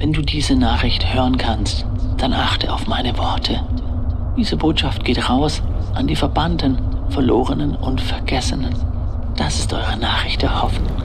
[0.00, 1.84] Wenn du diese Nachricht hören kannst,
[2.16, 3.60] dann achte auf meine Worte.
[4.34, 5.62] Diese Botschaft geht raus
[5.94, 6.78] an die Verbannten,
[7.10, 8.74] Verlorenen und Vergessenen.
[9.36, 11.02] Das ist eure Nachricht der Hoffnung.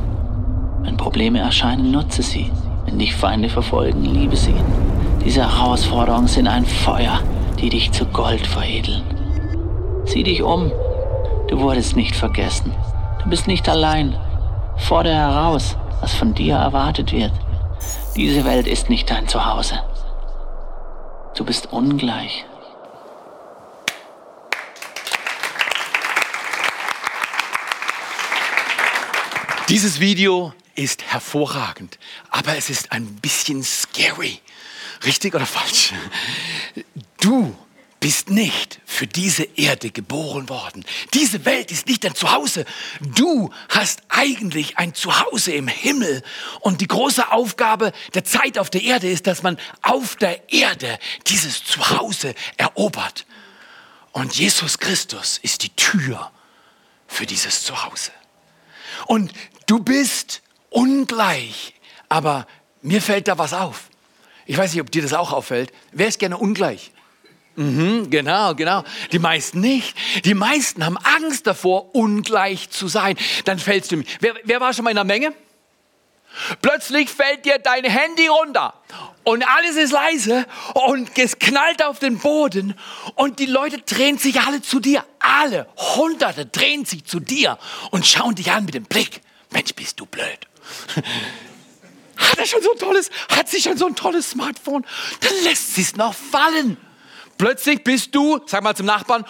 [0.84, 2.50] Wenn Probleme erscheinen, nutze sie.
[2.86, 4.56] Wenn dich Feinde verfolgen, liebe sie.
[5.26, 7.20] Diese Herausforderungen sind ein Feuer,
[7.60, 9.04] die dich zu Gold veredeln.
[10.06, 10.72] Sieh dich um.
[11.50, 12.72] Du wurdest nicht vergessen.
[13.22, 14.16] Du bist nicht allein.
[14.78, 17.34] Fordere heraus, was von dir erwartet wird.
[18.16, 19.84] Diese Welt ist nicht dein Zuhause.
[21.36, 22.46] Du bist ungleich.
[29.68, 34.40] Dieses Video ist hervorragend, aber es ist ein bisschen scary.
[35.04, 35.92] Richtig oder falsch?
[37.20, 37.54] Du
[38.06, 40.86] bist nicht für diese Erde geboren worden.
[41.16, 42.64] Diese Welt ist nicht dein Zuhause.
[43.02, 46.22] Du hast eigentlich ein Zuhause im Himmel.
[46.60, 51.00] Und die große Aufgabe der Zeit auf der Erde ist, dass man auf der Erde
[51.26, 53.26] dieses Zuhause erobert.
[54.12, 56.32] Und Jesus Christus ist die Tür
[57.08, 58.12] für dieses Zuhause.
[59.08, 59.34] Und
[59.66, 61.74] du bist ungleich.
[62.08, 62.46] Aber
[62.84, 63.90] mir fällt da was auf.
[64.46, 65.74] Ich weiß nicht, ob dir das auch auffällt.
[65.92, 66.92] Wer ist gerne ungleich?
[67.56, 68.84] Mhm, genau, genau.
[69.12, 69.96] Die meisten nicht.
[70.26, 73.18] Die meisten haben Angst davor, ungleich zu sein.
[73.46, 74.04] Dann fällst du.
[74.20, 75.34] Wer, wer war schon mal in der Menge?
[76.62, 78.74] Plötzlich fällt dir dein Handy runter
[79.24, 82.76] und alles ist leise und es knallt auf den Boden
[83.16, 85.06] und die Leute drehen sich alle zu dir.
[85.20, 87.58] Alle, Hunderte drehen sich zu dir
[87.92, 89.22] und schauen dich an mit dem Blick.
[89.52, 90.40] Mensch, bist du blöd.
[92.18, 94.86] Hat er schon so ein tolles, hat sie schon so ein tolles Smartphone?
[95.22, 96.78] Dann lässt sie es noch fallen.
[97.38, 99.26] Plötzlich bist du, sag mal zum Nachbarn,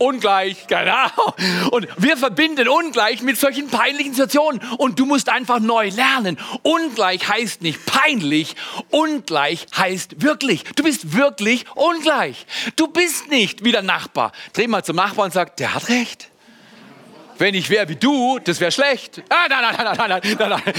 [0.00, 1.34] ungleich, genau.
[1.70, 4.60] Und wir verbinden ungleich mit solchen peinlichen Situationen.
[4.78, 6.38] Und du musst einfach neu lernen.
[6.62, 8.56] Ungleich heißt nicht peinlich,
[8.90, 10.64] ungleich heißt wirklich.
[10.74, 12.46] Du bist wirklich ungleich.
[12.76, 14.32] Du bist nicht wie der Nachbar.
[14.54, 16.29] Dreh mal zum Nachbarn und sag, der hat recht.
[17.40, 19.22] Wenn ich wäre wie du, das wäre schlecht.
[19.30, 20.74] Ah, nein, nein, nein, nein, nein, nein, nein.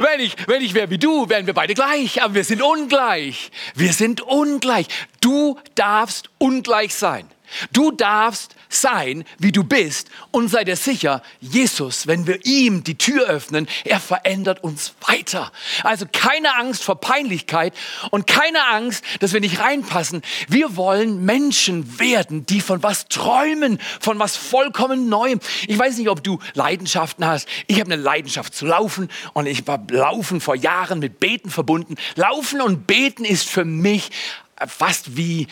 [0.00, 2.22] Wenn ich, wenn ich wäre wie du, wären wir beide gleich.
[2.22, 3.50] Aber wir sind ungleich.
[3.74, 4.86] Wir sind ungleich.
[5.20, 7.28] Du darfst ungleich sein.
[7.72, 12.98] Du darfst sein, wie du bist und sei dir sicher, Jesus, wenn wir ihm die
[12.98, 15.52] Tür öffnen, er verändert uns weiter.
[15.82, 17.74] Also keine Angst vor Peinlichkeit
[18.10, 20.22] und keine Angst, dass wir nicht reinpassen.
[20.48, 25.40] Wir wollen Menschen werden, die von was träumen, von was vollkommen Neuem.
[25.66, 27.48] Ich weiß nicht, ob du Leidenschaften hast.
[27.66, 31.96] Ich habe eine Leidenschaft zu laufen und ich war Laufen vor Jahren mit Beten verbunden.
[32.16, 34.10] Laufen und Beten ist für mich
[34.66, 35.48] fast wie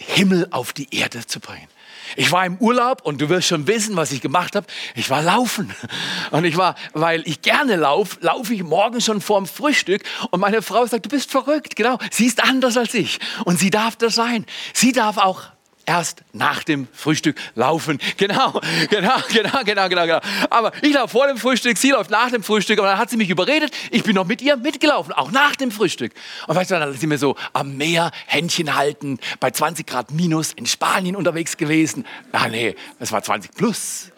[0.00, 1.68] Himmel auf die Erde zu bringen.
[2.16, 4.66] Ich war im Urlaub und du wirst schon wissen, was ich gemacht habe.
[4.94, 5.72] Ich war laufen.
[6.30, 10.02] Und ich war, weil ich gerne laufe, laufe ich morgen schon vorm Frühstück.
[10.30, 11.76] Und meine Frau sagt, du bist verrückt.
[11.76, 11.98] Genau.
[12.10, 13.20] Sie ist anders als ich.
[13.44, 14.44] Und sie darf das sein.
[14.72, 15.42] Sie darf auch
[15.90, 17.98] erst nach dem Frühstück laufen.
[18.16, 20.20] Genau, genau, genau, genau, genau, genau.
[20.48, 23.16] Aber ich laufe vor dem Frühstück, sie läuft nach dem Frühstück und dann hat sie
[23.16, 23.72] mich überredet.
[23.90, 26.12] Ich bin noch mit ihr mitgelaufen, auch nach dem Frühstück.
[26.46, 30.52] Und weißt du, dann sind wir so am Meer, Händchen halten, bei 20 Grad minus
[30.52, 32.06] in Spanien unterwegs gewesen.
[32.30, 34.12] Ah nee, es war 20 plus.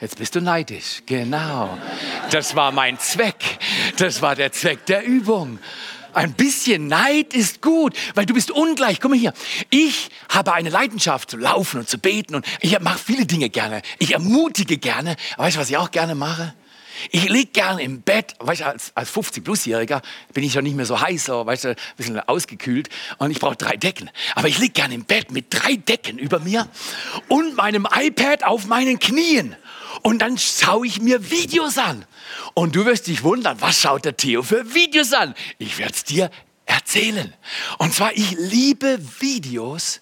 [0.00, 1.02] Jetzt bist du neidisch.
[1.06, 1.78] Genau.
[2.30, 3.58] Das war mein Zweck.
[3.96, 5.58] Das war der Zweck der Übung.
[6.14, 9.00] Ein bisschen Neid ist gut, weil du bist ungleich.
[9.00, 9.32] Guck mal hier.
[9.70, 13.82] Ich habe eine Leidenschaft zu laufen und zu beten und ich mache viele Dinge gerne.
[13.98, 15.16] Ich ermutige gerne.
[15.36, 16.54] Weißt du, was ich auch gerne mache?
[17.10, 20.02] Ich liege gerne im Bett, weißt du, als, als 50-Plus-Jähriger
[20.32, 22.88] bin ich schon nicht mehr so heiß, so, weißt du, ein bisschen ausgekühlt
[23.18, 24.10] und ich brauche drei Decken.
[24.34, 26.68] Aber ich liege gerne im Bett mit drei Decken über mir
[27.28, 29.56] und meinem iPad auf meinen Knien.
[30.02, 32.04] Und dann schaue ich mir Videos an.
[32.54, 35.34] Und du wirst dich wundern, was schaut der Theo für Videos an?
[35.58, 36.30] Ich werde es dir
[36.66, 37.32] erzählen.
[37.78, 40.00] Und zwar, ich liebe Videos,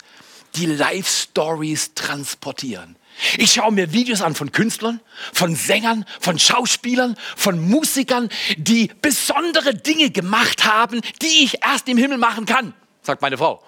[0.57, 2.97] die Life-Stories transportieren.
[3.39, 5.01] Ich schaue mir Videos an von Künstlern,
[5.33, 8.29] von Sängern, von Schauspielern, von Musikern,
[8.59, 13.63] die besondere Dinge gemacht haben, die ich erst im Himmel machen kann, sagt meine Frau.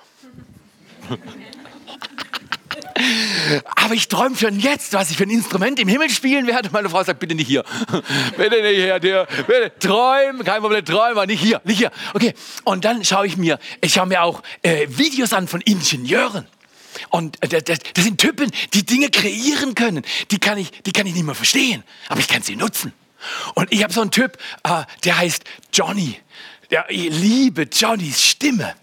[3.77, 6.71] Aber ich träume schon jetzt, was ich für ein Instrument im Himmel spielen werde.
[6.73, 7.65] Meine Frau sagt, bitte nicht hier.
[8.37, 9.27] bitte nicht hier, dir.
[9.47, 9.73] Bitte
[10.45, 11.91] kein Problem, träum, aber nicht hier, nicht hier.
[12.15, 12.35] Okay,
[12.65, 16.47] und dann schaue ich mir, ich schaue mir auch äh, Videos an von Ingenieuren.
[17.11, 20.05] Und äh, das, das sind Typen, die Dinge kreieren können.
[20.31, 22.93] Die kann ich, die kann ich nicht mehr verstehen, aber ich kann sie nutzen.
[23.55, 26.19] Und ich habe so einen Typ, äh, der heißt Johnny.
[26.71, 28.75] Der, ich liebe Johnnys Stimme.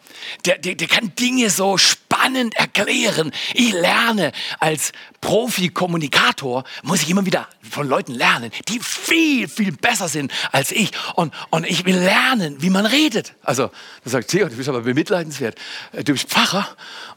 [0.46, 3.32] Der, der, der kann Dinge so spannend spannend erklären.
[3.54, 4.92] Ich lerne als
[5.22, 10.92] Profi-Kommunikator, muss ich immer wieder von Leuten lernen, die viel, viel besser sind als ich.
[11.16, 13.34] Und, und ich will lernen, wie man redet.
[13.44, 13.70] Also,
[14.04, 15.58] da sagt Theo, du bist aber bemitleidenswert.
[16.04, 16.68] Du bist Pfarrer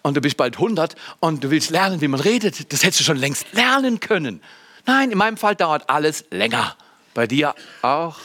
[0.03, 2.73] und du bist bald 100 und du willst lernen, wie man redet.
[2.73, 4.43] Das hättest du schon längst lernen können.
[4.87, 6.77] Nein, in meinem Fall dauert alles länger.
[7.15, 8.17] Bei dir auch?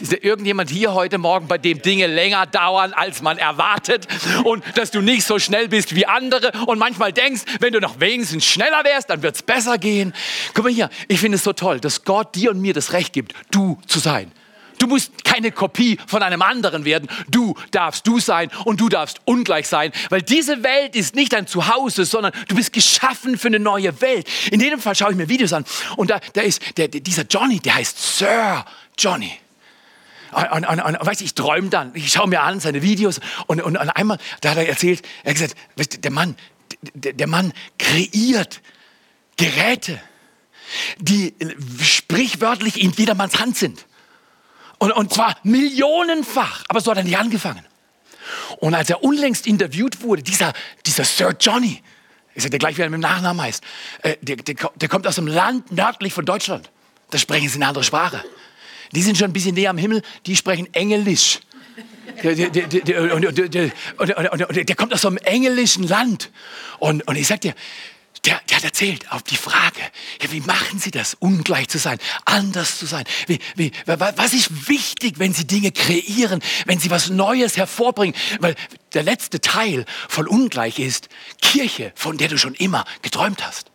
[0.00, 4.06] Ist da irgendjemand hier heute Morgen, bei dem Dinge länger dauern, als man erwartet
[4.44, 7.98] und dass du nicht so schnell bist wie andere und manchmal denkst, wenn du noch
[8.00, 10.14] wenigstens schneller wärst, dann wird es besser gehen.
[10.54, 13.12] Guck mal hier, ich finde es so toll, dass Gott dir und mir das Recht
[13.12, 14.30] gibt, du zu sein.
[14.78, 17.08] Du musst keine Kopie von einem anderen werden.
[17.28, 21.46] Du darfst du sein und du darfst ungleich sein, weil diese Welt ist nicht dein
[21.46, 24.28] Zuhause, sondern du bist geschaffen für eine neue Welt.
[24.52, 25.64] In jedem Fall schaue ich mir Videos an
[25.96, 28.64] und da, da ist der, dieser Johnny, der heißt Sir
[28.96, 29.32] Johnny.
[30.32, 33.76] Und, und, und, weißt, ich träume dann, ich schaue mir an seine Videos und, und,
[33.76, 36.36] und einmal, da hat er erzählt, er hat gesagt, weißt, der Mann,
[36.94, 38.60] der, der Mann kreiert
[39.36, 40.00] Geräte,
[40.98, 41.34] die
[41.80, 43.86] sprichwörtlich in jedermanns Hand sind.
[44.78, 47.64] Und, und zwar millionenfach, aber so hat er nicht angefangen.
[48.58, 50.52] Und als er unlängst interviewt wurde, dieser,
[50.84, 51.82] dieser Sir Johnny,
[52.34, 53.64] ist ja der gleich, wie er mit dem Nachnamen heißt,
[54.02, 56.70] äh, der, der, der kommt aus einem Land nördlich von Deutschland.
[57.10, 58.22] Da sprechen sie eine andere Sprache.
[58.92, 61.40] Die sind schon ein bisschen näher am Himmel, die sprechen Englisch.
[62.22, 66.30] Der, der, der, und, der kommt aus so einem englischen Land.
[66.78, 67.54] Und, und ich sag dir,
[68.24, 69.80] der, der hat erzählt auf die Frage,
[70.20, 73.04] ja, wie machen Sie das, ungleich zu sein, anders zu sein?
[73.26, 78.16] Wie, wie, was ist wichtig, wenn Sie Dinge kreieren, wenn Sie was Neues hervorbringen?
[78.40, 78.54] Weil
[78.94, 81.08] der letzte Teil von ungleich ist
[81.40, 83.70] Kirche, von der du schon immer geträumt hast.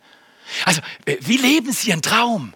[0.66, 2.52] Also, wie leben Sie Ihren Traum?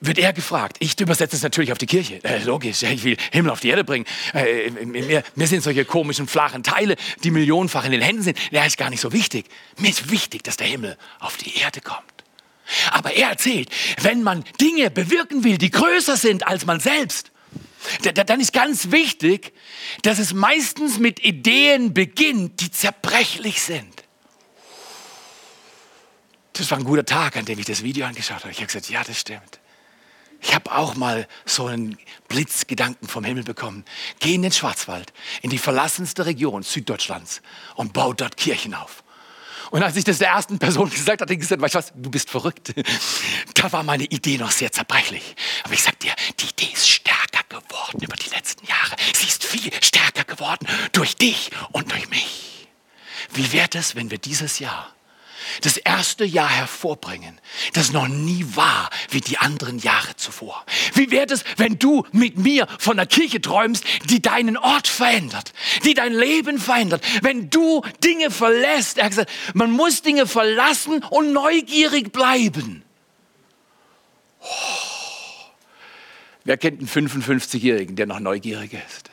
[0.00, 0.78] Wird er gefragt.
[0.80, 2.24] Ich übersetze es natürlich auf die Kirche.
[2.24, 4.06] Äh, logisch, ich will Himmel auf die Erde bringen.
[4.32, 8.66] Äh, mir, mir, sind solche komischen, flachen Teile, die millionenfach in den Händen sind, der
[8.66, 9.46] ist gar nicht so wichtig.
[9.78, 12.02] Mir ist wichtig, dass der Himmel auf die Erde kommt.
[12.92, 13.68] Aber er erzählt,
[14.00, 17.30] wenn man Dinge bewirken will, die größer sind als man selbst,
[18.14, 19.52] dann ist ganz wichtig,
[20.02, 24.04] dass es meistens mit Ideen beginnt, die zerbrechlich sind.
[26.52, 28.50] Das war ein guter Tag, an dem ich das Video angeschaut habe.
[28.50, 29.59] Ich habe gesagt, ja, das stimmt.
[30.42, 31.98] Ich habe auch mal so einen
[32.28, 33.84] Blitzgedanken vom Himmel bekommen.
[34.20, 37.42] Geh in den Schwarzwald, in die verlassenste Region Süddeutschlands
[37.74, 39.02] und bau dort Kirchen auf.
[39.70, 42.30] Und als ich das der ersten Person gesagt hatte, gesagt, weißt du was, du bist
[42.30, 42.74] verrückt.
[43.54, 45.36] Da war meine Idee noch sehr zerbrechlich.
[45.64, 48.96] Aber ich sag dir, die Idee ist stärker geworden über die letzten Jahre.
[49.14, 52.68] Sie ist viel stärker geworden durch dich und durch mich.
[53.34, 54.94] Wie wäre es, wenn wir dieses Jahr
[55.60, 57.38] das erste Jahr hervorbringen,
[57.74, 60.64] das noch nie war wie die anderen Jahre zuvor.
[60.94, 65.52] Wie wäre es, wenn du mit mir von einer Kirche träumst, die deinen Ort verändert,
[65.84, 68.98] die dein Leben verändert, wenn du Dinge verlässt.
[68.98, 72.82] Er hat gesagt, man muss Dinge verlassen und neugierig bleiben.
[74.40, 74.46] Oh.
[76.44, 79.09] Wer kennt einen 55-Jährigen, der noch neugierig ist?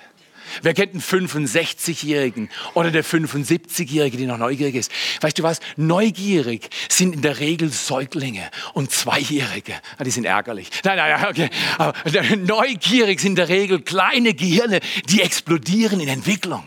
[0.62, 4.92] Wer kennt einen 65-Jährigen oder der 75-Jährige, der noch neugierig ist?
[5.22, 5.60] Weißt du was?
[5.76, 9.74] Neugierig sind in der Regel Säuglinge und Zweijährige.
[9.98, 10.70] Ah, die sind ärgerlich.
[10.84, 11.50] Nein, nein, okay.
[11.78, 11.94] Aber
[12.36, 16.64] neugierig sind in der Regel kleine Gehirne, die explodieren in Entwicklung.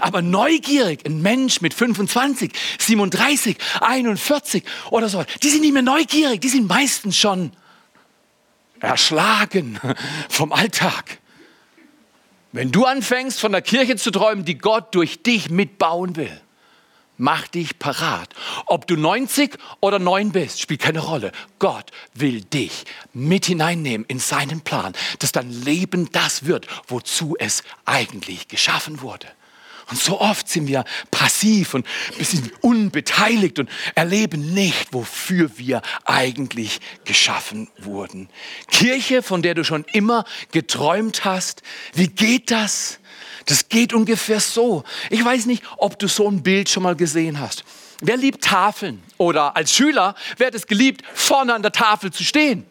[0.00, 6.40] Aber neugierig, ein Mensch mit 25, 37, 41 oder so, die sind nicht mehr neugierig,
[6.40, 7.52] die sind meistens schon
[8.80, 9.80] erschlagen
[10.28, 11.18] vom Alltag.
[12.52, 16.40] Wenn du anfängst, von der Kirche zu träumen, die Gott durch dich mitbauen will,
[17.18, 18.30] mach dich parat.
[18.66, 21.32] Ob du 90 oder 9 bist, spielt keine Rolle.
[21.58, 27.64] Gott will dich mit hineinnehmen in seinen Plan, dass dein Leben das wird, wozu es
[27.84, 29.26] eigentlich geschaffen wurde.
[29.90, 35.80] Und so oft sind wir passiv und ein bisschen unbeteiligt und erleben nicht, wofür wir
[36.04, 38.28] eigentlich geschaffen wurden.
[38.70, 41.62] Kirche, von der du schon immer geträumt hast,
[41.94, 42.98] wie geht das?
[43.46, 44.84] Das geht ungefähr so.
[45.08, 47.64] Ich weiß nicht, ob du so ein Bild schon mal gesehen hast.
[48.00, 49.02] Wer liebt Tafeln?
[49.16, 52.66] Oder als Schüler, wer hat es geliebt, vorne an der Tafel zu stehen?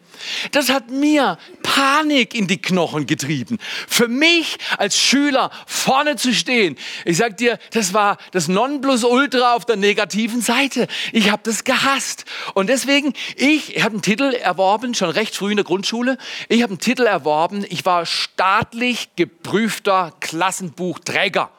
[0.52, 3.58] Das hat mir Panik in die Knochen getrieben.
[3.86, 9.64] Für mich als Schüler vorne zu stehen, ich sag dir, das war das Nonplusultra auf
[9.64, 10.88] der negativen Seite.
[11.12, 12.24] Ich habe das gehasst.
[12.54, 16.18] Und deswegen, ich habe einen Titel erworben, schon recht früh in der Grundschule.
[16.48, 21.50] Ich habe einen Titel erworben, ich war staatlich geprüfter Klassenbuchträger.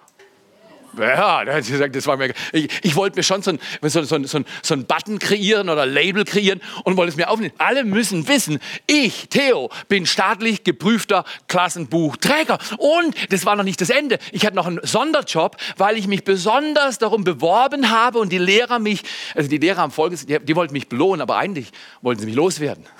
[0.97, 2.33] Ja, das war mir.
[2.51, 5.85] Ich, ich wollte mir schon so ein, so, so, so, so ein Button kreieren oder
[5.85, 7.53] Label kreieren und wollte es mir aufnehmen.
[7.57, 12.57] Alle müssen wissen, ich, Theo, bin staatlich geprüfter Klassenbuchträger.
[12.77, 14.19] Und das war noch nicht das Ende.
[14.31, 18.79] Ich hatte noch einen Sonderjob, weil ich mich besonders darum beworben habe und die Lehrer
[18.79, 19.03] mich,
[19.35, 22.35] also die Lehrer am Folgendes, die, die wollten mich belohnen, aber eigentlich wollten sie mich
[22.35, 22.85] loswerden.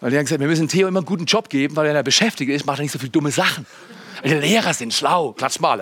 [0.00, 2.50] Weil die haben gesagt, wir müssen Theo immer einen guten Job geben, weil er beschäftigt
[2.50, 3.64] ist, macht er nicht so viele dumme Sachen.
[4.22, 5.80] Die Lehrer sind schlau, klatsch mal.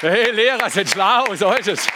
[0.00, 1.86] Hey, Lehrer sind schlau, so ist es.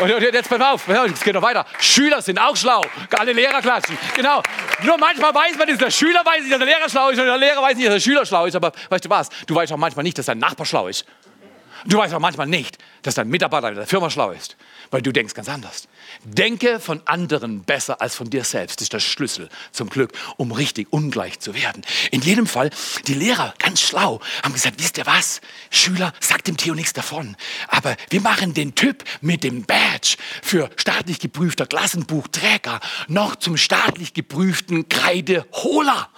[0.00, 1.64] Und jetzt pass auf, es geht noch weiter.
[1.78, 2.80] Schüler sind auch schlau.
[3.16, 3.96] Alle Lehrer klatschen.
[4.16, 4.42] Genau.
[4.82, 7.26] Nur manchmal weiß man, dass der Schüler weiß nicht, dass der Lehrer schlau ist und
[7.26, 8.56] der Lehrer weiß nicht, dass der Schüler schlau ist.
[8.56, 9.28] Aber weißt du was?
[9.46, 11.06] Du weißt auch manchmal nicht, dass dein Nachbar schlau ist.
[11.86, 14.56] Du weißt auch manchmal nicht, dass dein Mitarbeiter in der Firma schlau ist,
[14.90, 15.86] weil du denkst ganz anders.
[16.24, 18.80] Denke von anderen besser als von dir selbst.
[18.80, 21.82] Ist der Schlüssel zum Glück, um richtig ungleich zu werden.
[22.10, 22.70] In jedem Fall,
[23.06, 25.42] die Lehrer, ganz schlau, haben gesagt, wisst ihr was?
[25.70, 27.36] Schüler, sagt dem Theo nichts davon.
[27.68, 34.14] Aber wir machen den Typ mit dem Badge für staatlich geprüfter Klassenbuchträger noch zum staatlich
[34.14, 36.08] geprüften Kreideholer.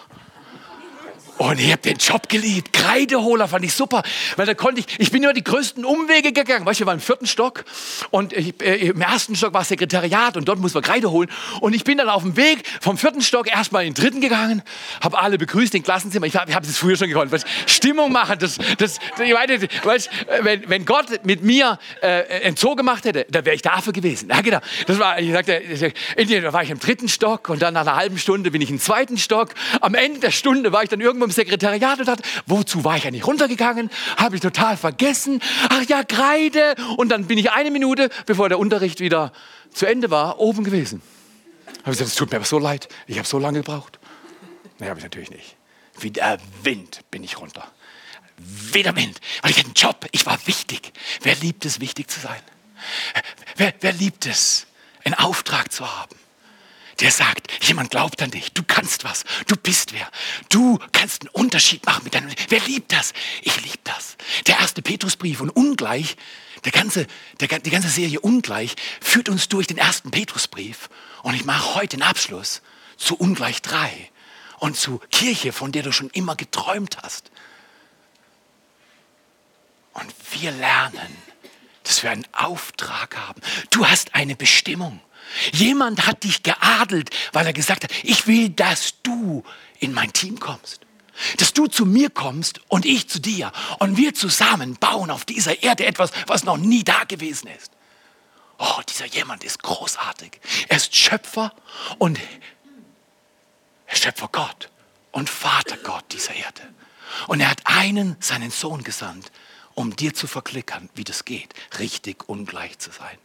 [1.39, 2.73] Und ich habe den Job geliebt.
[2.73, 4.03] Kreideholer fand ich super,
[4.37, 6.65] weil da konnte ich, ich bin immer die größten Umwege gegangen.
[6.65, 7.65] Weißt du, wir waren im vierten Stock
[8.11, 11.31] und ich, äh, im ersten Stock war Sekretariat und dort muss man Kreide holen.
[11.61, 14.63] Und ich bin dann auf dem Weg vom vierten Stock erstmal in den dritten gegangen,
[15.03, 16.27] habe alle begrüßt, den Klassenzimmer.
[16.27, 17.31] Ich habe hab das früher schon gekonnt.
[17.33, 22.57] Weißt, Stimmung machen, das, das, ich meine, weißt, wenn, wenn Gott mit mir äh, ein
[22.57, 24.31] Zoo gemacht hätte, dann wäre ich dafür gewesen.
[24.31, 24.61] Ja, genau.
[24.87, 25.63] Das war, ich sagte,
[26.17, 28.81] da war ich im dritten Stock und dann nach einer halben Stunde bin ich im
[28.81, 29.51] zweiten Stock.
[29.83, 33.07] Am Ende der Stunde war ich dann irgendwo im Sekretariat und dachte, wozu war ich
[33.07, 33.91] eigentlich runtergegangen?
[34.17, 35.43] Habe ich total vergessen.
[35.69, 36.75] Ach ja, Kreide.
[36.97, 39.33] Und dann bin ich eine Minute, bevor der Unterricht wieder
[39.73, 41.03] zu Ende war, oben gewesen.
[41.67, 42.89] Habe ich gesagt, es tut mir aber so leid.
[43.07, 43.99] Ich habe so lange gebraucht.
[44.79, 45.57] Nee, habe ich natürlich nicht.
[45.99, 47.67] Wie der Wind bin ich runter.
[48.73, 49.21] Wie der Wind.
[49.43, 50.07] Weil ich hatte einen Job.
[50.13, 50.93] Ich war wichtig.
[51.23, 52.41] Wer liebt es, wichtig zu sein?
[53.57, 54.67] Wer, wer liebt es,
[55.05, 56.17] einen Auftrag zu haben?
[57.01, 60.11] Der sagt, jemand glaubt an dich, du kannst was, du bist wer,
[60.49, 62.31] du kannst einen Unterschied machen mit deinem.
[62.49, 63.13] Wer liebt das?
[63.43, 64.17] Ich liebe das.
[64.47, 66.17] Der erste Petrusbrief und ungleich,
[66.65, 67.07] der ganze,
[67.41, 70.89] der, die ganze Serie ungleich führt uns durch den ersten Petrusbrief
[71.23, 72.63] und ich mache heute den Abschluss
[72.97, 74.11] zu ungleich drei
[74.59, 77.31] und zu Kirche, von der du schon immer geträumt hast.
[79.93, 81.17] Und wir lernen,
[81.83, 83.41] dass wir einen Auftrag haben.
[83.71, 85.01] Du hast eine Bestimmung.
[85.53, 89.45] Jemand hat dich geadelt, weil er gesagt hat, ich will, dass du
[89.79, 90.81] in mein Team kommst.
[91.39, 93.53] Dass du zu mir kommst und ich zu dir.
[93.79, 97.73] Und wir zusammen bauen auf dieser Erde etwas, was noch nie da gewesen ist.
[98.59, 100.41] Oh, dieser jemand ist großartig.
[100.69, 101.53] Er ist Schöpfer
[101.99, 102.19] und
[103.87, 104.71] Schöpfer Gott
[105.13, 106.63] und Vater Gott dieser Erde.
[107.27, 109.31] Und er hat einen, seinen Sohn gesandt,
[109.75, 113.19] um dir zu verklickern, wie das geht, richtig ungleich zu sein.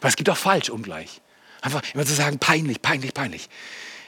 [0.00, 1.20] Weil es gibt auch falsch ungleich.
[1.62, 3.48] Einfach immer zu sagen, peinlich, peinlich, peinlich.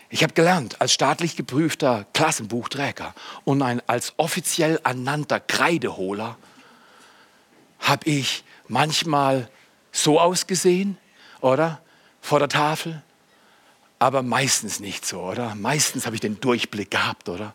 [0.08, 3.14] Ich habe gelernt, als staatlich geprüfter Klassenbuchträger
[3.44, 6.36] und ein, als offiziell ernannter Kreideholer
[7.78, 9.50] habe ich manchmal
[9.90, 10.98] so ausgesehen,
[11.40, 11.80] oder?
[12.20, 13.02] Vor der Tafel.
[13.98, 15.54] Aber meistens nicht so, oder?
[15.54, 17.54] Meistens habe ich den Durchblick gehabt, oder?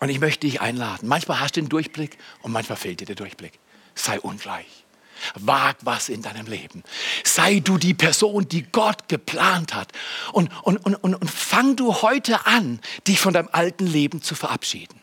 [0.00, 1.08] Und ich möchte dich einladen.
[1.08, 3.58] Manchmal hast du den Durchblick und manchmal fehlt dir der Durchblick.
[3.94, 4.84] Sei ungleich.
[5.34, 6.82] Wag was in deinem Leben.
[7.24, 9.92] Sei du die Person, die Gott geplant hat.
[10.32, 14.34] Und, und, und, und, und fang du heute an, dich von deinem alten Leben zu
[14.34, 15.00] verabschieden.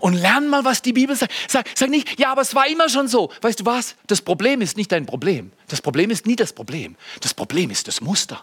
[0.00, 1.32] Und lern mal, was die Bibel sagt.
[1.48, 3.32] Sag, sag nicht, ja, aber es war immer schon so.
[3.40, 3.96] Weißt du was?
[4.06, 5.52] Das Problem ist nicht dein Problem.
[5.68, 6.96] Das Problem ist nie das Problem.
[7.20, 8.42] Das Problem ist das Muster.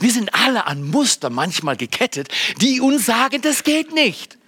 [0.00, 2.28] Wir sind alle an Muster manchmal gekettet,
[2.60, 4.38] die uns sagen, das geht nicht.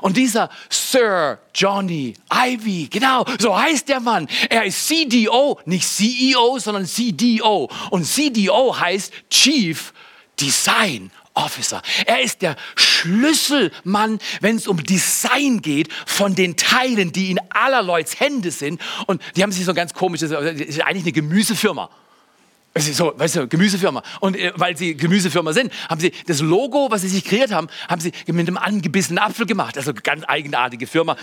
[0.00, 4.28] Und dieser Sir Johnny Ivy, genau, so heißt der Mann.
[4.48, 7.70] Er ist CDO, nicht CEO, sondern CDO.
[7.90, 9.92] Und CDO heißt Chief
[10.40, 11.80] Design Officer.
[12.04, 17.82] Er ist der Schlüsselmann, wenn es um Design geht von den Teilen, die in aller
[17.82, 18.80] Leuts Hände sind.
[19.06, 21.88] Und die haben sich so ganz komisch, das ist eigentlich eine Gemüsefirma.
[22.74, 24.02] So, weißt du, Gemüsefirma.
[24.20, 27.68] Und äh, weil sie Gemüsefirma sind, haben sie das Logo, was sie sich kreiert haben,
[27.86, 29.76] haben sie mit einem angebissenen Apfel gemacht.
[29.76, 31.16] Also ganz eigenartige Firma.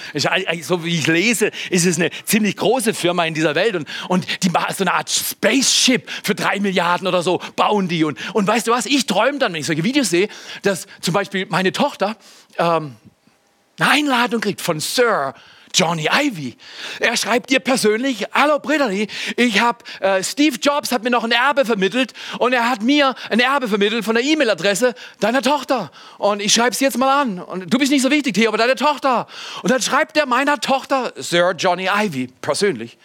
[0.62, 3.76] So wie ich lese, ist es eine ziemlich große Firma in dieser Welt.
[3.76, 8.04] Und, und die machen so eine Art Spaceship für drei Milliarden oder so, bauen die.
[8.04, 10.30] Und, und weißt du was, ich träume dann, wenn ich solche Videos sehe,
[10.62, 12.16] dass zum Beispiel meine Tochter
[12.60, 12.96] ähm,
[13.80, 15.34] eine Einladung kriegt von Sir
[15.74, 16.56] Johnny Ivy.
[17.00, 21.32] Er schreibt dir persönlich, hallo Brittany, ich habe, äh, Steve Jobs hat mir noch ein
[21.32, 25.92] Erbe vermittelt und er hat mir ein Erbe vermittelt von der E-Mail-Adresse deiner Tochter.
[26.18, 27.40] Und ich schreibe es jetzt mal an.
[27.40, 29.28] Und du bist nicht so wichtig, Theo, aber deine Tochter.
[29.62, 32.98] Und dann schreibt er meiner Tochter, Sir Johnny Ivy, persönlich,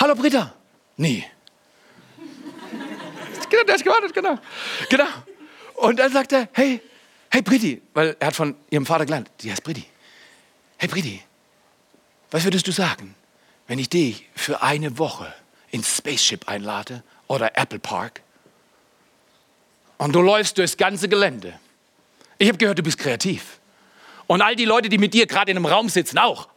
[0.00, 0.52] Hallo Britta.
[0.96, 1.24] Nie.
[3.50, 4.38] Genau, hat gewartet, genau.
[4.88, 5.06] Genau.
[5.74, 6.80] Und dann sagt er, hey,
[7.30, 9.84] hey Britti, weil er hat von ihrem Vater gelernt, die heißt Britti.
[10.78, 11.22] Hey Britti,
[12.34, 13.14] was würdest du sagen,
[13.68, 15.32] wenn ich dich für eine Woche
[15.70, 18.22] ins Spaceship einlade oder Apple Park
[19.98, 21.56] und du läufst durchs ganze Gelände?
[22.38, 23.60] Ich habe gehört, du bist kreativ.
[24.26, 26.48] Und all die Leute, die mit dir gerade in einem Raum sitzen, auch.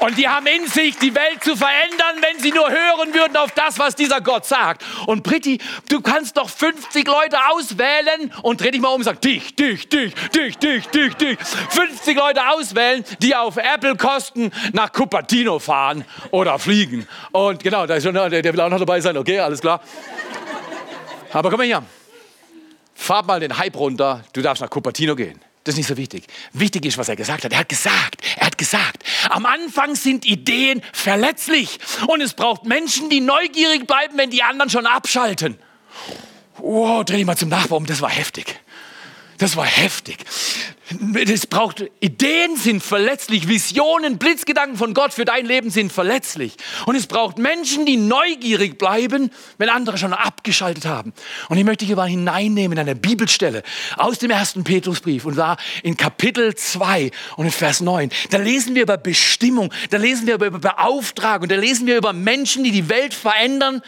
[0.00, 3.52] Und die haben in sich, die Welt zu verändern, wenn sie nur hören würden auf
[3.52, 4.84] das, was dieser Gott sagt.
[5.06, 5.58] Und Britti,
[5.88, 9.88] du kannst doch 50 Leute auswählen und dreh dich mal um und sag, dich, dich,
[9.88, 11.38] dich, dich, dich, dich, dich.
[11.38, 17.06] 50 Leute auswählen, die auf Apple-Kosten nach Cupertino fahren oder fliegen.
[17.32, 19.80] Und genau, da ist schon, der, der will auch noch dabei sein, okay, alles klar.
[21.32, 21.82] Aber komm mal hier.
[22.94, 25.43] Fahr mal den Hype runter, du darfst nach Cupertino gehen.
[25.64, 26.26] Das ist nicht so wichtig.
[26.52, 27.52] Wichtig ist, was er gesagt hat.
[27.52, 33.08] Er hat gesagt, er hat gesagt, am Anfang sind Ideen verletzlich und es braucht Menschen,
[33.08, 35.58] die neugierig bleiben, wenn die anderen schon abschalten.
[36.58, 38.60] Wow, dreh dich mal zum Nachbarn, das war heftig.
[39.38, 40.18] Das war heftig.
[41.14, 46.54] Es braucht Ideen sind verletzlich, Visionen, Blitzgedanken von Gott für dein Leben sind verletzlich.
[46.86, 51.12] Und es braucht Menschen, die neugierig bleiben, wenn andere schon abgeschaltet haben.
[51.48, 53.62] Und ich möchte hier mal hineinnehmen in eine Bibelstelle
[53.96, 58.10] aus dem ersten Petrusbrief und da in Kapitel 2 und in Vers 9.
[58.30, 62.62] Da lesen wir über Bestimmung, da lesen wir über Beauftragung, da lesen wir über Menschen,
[62.62, 63.82] die die Welt verändern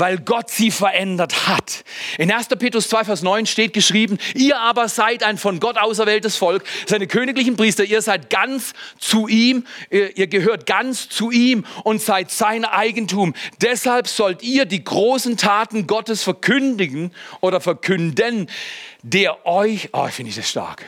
[0.00, 1.84] weil Gott sie verändert hat.
[2.18, 2.48] In 1.
[2.48, 7.06] Petrus 2, Vers 9 steht geschrieben, ihr aber seid ein von Gott auserwähltes Volk, seine
[7.06, 12.64] königlichen Priester, ihr seid ganz zu ihm, ihr gehört ganz zu ihm und seid sein
[12.64, 13.34] Eigentum.
[13.60, 18.48] Deshalb sollt ihr die großen Taten Gottes verkündigen oder verkünden,
[19.02, 20.84] der euch, oh, finde ich das stark,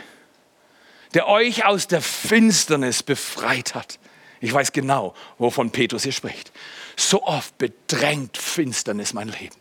[1.14, 3.98] der euch aus der Finsternis befreit hat.
[4.40, 6.50] Ich weiß genau, wovon Petrus hier spricht.
[6.96, 9.56] So oft bedrängt Finsternis mein Leben.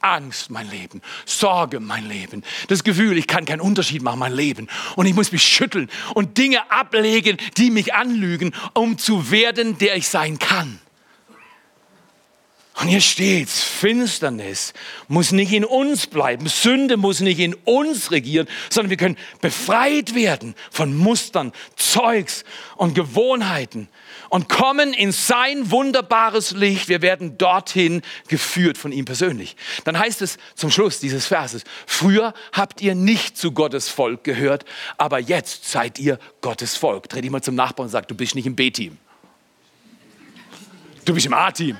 [0.00, 4.68] Angst mein Leben, Sorge mein Leben, das Gefühl, ich kann keinen Unterschied machen mein Leben
[4.94, 9.96] und ich muss mich schütteln und Dinge ablegen, die mich anlügen, um zu werden, der
[9.96, 10.78] ich sein kann.
[12.78, 14.74] Und hier steht's, Finsternis
[15.08, 20.14] muss nicht in uns bleiben, Sünde muss nicht in uns regieren, sondern wir können befreit
[20.14, 22.44] werden von Mustern, Zeugs
[22.76, 23.88] und Gewohnheiten
[24.30, 26.88] und kommen in sein wunderbares Licht.
[26.88, 29.56] Wir werden dorthin geführt von ihm persönlich.
[29.84, 34.64] Dann heißt es zum Schluss dieses Verses, früher habt ihr nicht zu Gottes Volk gehört,
[34.98, 37.08] aber jetzt seid ihr Gottes Volk.
[37.08, 38.98] Dreh dich mal zum Nachbarn und sag, du bist nicht im B-Team.
[41.04, 41.76] Du bist im A-Team.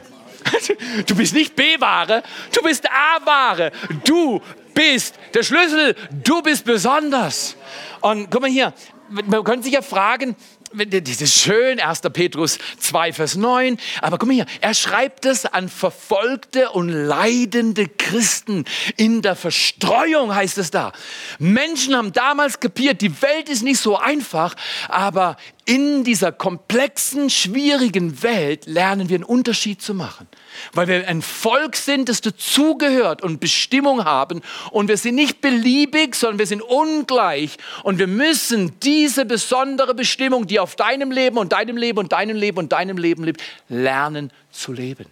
[1.07, 3.73] Du bist nicht B-Ware, du bist A-Ware.
[4.05, 4.41] Du
[4.75, 7.57] bist der Schlüssel, du bist besonders.
[8.01, 8.73] Und guck mal hier,
[9.09, 10.37] man könnte sich ja fragen,
[10.73, 12.01] das ist schön, 1.
[12.13, 13.77] Petrus 2, Vers 9.
[14.03, 18.65] Aber guck mal hier, er schreibt es an verfolgte und leidende Christen.
[18.97, 20.93] In der Verstreuung heißt es da.
[21.39, 24.55] Menschen haben damals kapiert, die Welt ist nicht so einfach,
[24.89, 30.29] aber in dieser komplexen, schwierigen Welt lernen wir einen Unterschied zu machen.
[30.73, 34.43] Weil wir ein Volk sind, das dazugehört und Bestimmung haben.
[34.71, 37.57] Und wir sind nicht beliebig, sondern wir sind ungleich.
[37.83, 42.37] Und wir müssen diese besondere Bestimmung, die auf deinem Leben und deinem Leben und deinem
[42.37, 45.07] Leben und deinem Leben lebt, lernen zu leben.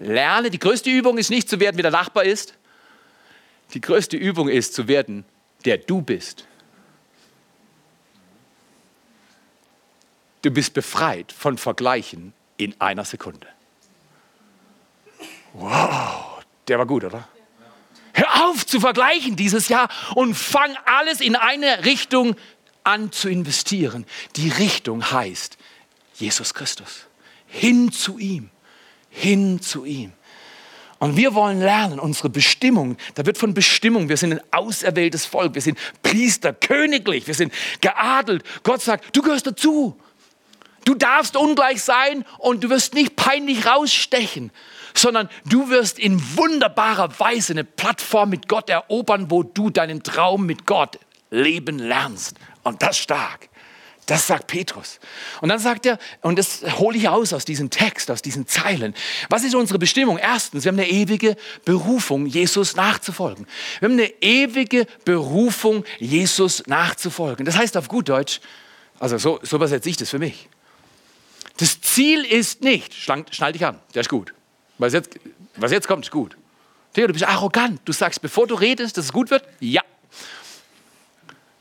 [0.00, 2.54] Lerne, die größte Übung ist nicht zu werden, wie der Nachbar ist.
[3.74, 5.26] Die größte Übung ist zu werden,
[5.66, 6.46] der du bist.
[10.44, 13.46] Du bist befreit von Vergleichen in einer Sekunde.
[15.54, 17.26] Wow, der war gut, oder?
[18.12, 22.36] Hör auf zu vergleichen dieses Jahr und fang alles in eine Richtung
[22.82, 24.04] an zu investieren.
[24.36, 25.56] Die Richtung heißt
[26.16, 27.06] Jesus Christus.
[27.46, 28.50] Hin zu ihm.
[29.08, 30.12] Hin zu ihm.
[30.98, 35.54] Und wir wollen lernen, unsere Bestimmung, da wird von Bestimmung, wir sind ein auserwähltes Volk,
[35.54, 38.44] wir sind Priester, königlich, wir sind geadelt.
[38.62, 39.98] Gott sagt, du gehörst dazu.
[40.84, 44.50] Du darfst ungleich sein und du wirst nicht peinlich rausstechen,
[44.94, 50.46] sondern du wirst in wunderbarer Weise eine Plattform mit Gott erobern, wo du deinen Traum
[50.46, 50.98] mit Gott
[51.30, 52.36] leben lernst.
[52.62, 53.48] Und das stark.
[54.06, 55.00] Das sagt Petrus.
[55.40, 58.94] Und dann sagt er, und das hole ich aus aus diesem Text, aus diesen Zeilen.
[59.30, 60.18] Was ist unsere Bestimmung?
[60.18, 63.46] Erstens, wir haben eine ewige Berufung, Jesus nachzufolgen.
[63.80, 67.46] Wir haben eine ewige Berufung, Jesus nachzufolgen.
[67.46, 68.40] Das heißt auf gut Deutsch,
[68.98, 70.48] also so, so übersetze ich das für mich.
[71.56, 74.34] Das Ziel ist nicht, schnall dich an, der ist gut.
[74.78, 75.18] Was jetzt,
[75.56, 76.36] was jetzt kommt, ist gut.
[76.94, 77.80] Theo, du bist arrogant.
[77.84, 79.82] Du sagst, bevor du redest, dass es gut wird, ja.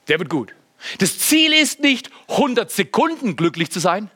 [0.07, 0.53] Der wird gut.
[0.99, 4.09] Das Ziel ist nicht, 100 Sekunden glücklich zu sein.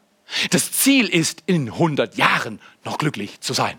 [0.51, 3.77] Das Ziel ist, in 100 Jahren noch glücklich zu sein.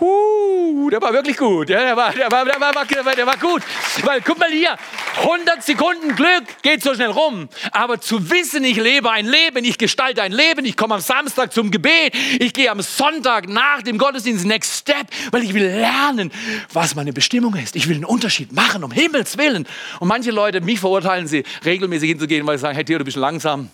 [0.00, 1.68] Huh, der war wirklich gut.
[1.70, 3.62] Ja, der, war, der, war, der, war, der, war, der war gut.
[4.04, 4.76] Weil, guck mal hier,
[5.20, 7.48] 100 Sekunden Glück geht so schnell rum.
[7.72, 11.52] Aber zu wissen, ich lebe ein Leben, ich gestalte ein Leben, ich komme am Samstag
[11.52, 16.30] zum Gebet, ich gehe am Sonntag nach dem Gottesdienst Next Step, weil ich will lernen,
[16.72, 17.74] was meine Bestimmung ist.
[17.74, 19.66] Ich will einen Unterschied machen, um Himmels Willen.
[19.98, 23.16] Und manche Leute, mich verurteilen sie, regelmäßig hinzugehen, weil sie sagen, hey Theo, du bist
[23.16, 23.70] langsam.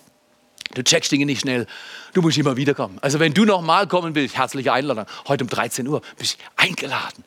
[0.72, 1.66] Du checkst Dinge nicht schnell.
[2.14, 2.98] Du musst immer wiederkommen.
[3.00, 5.06] Also wenn du nochmal kommen willst, herzliche Einladung.
[5.28, 7.22] Heute um 13 Uhr bist du eingeladen.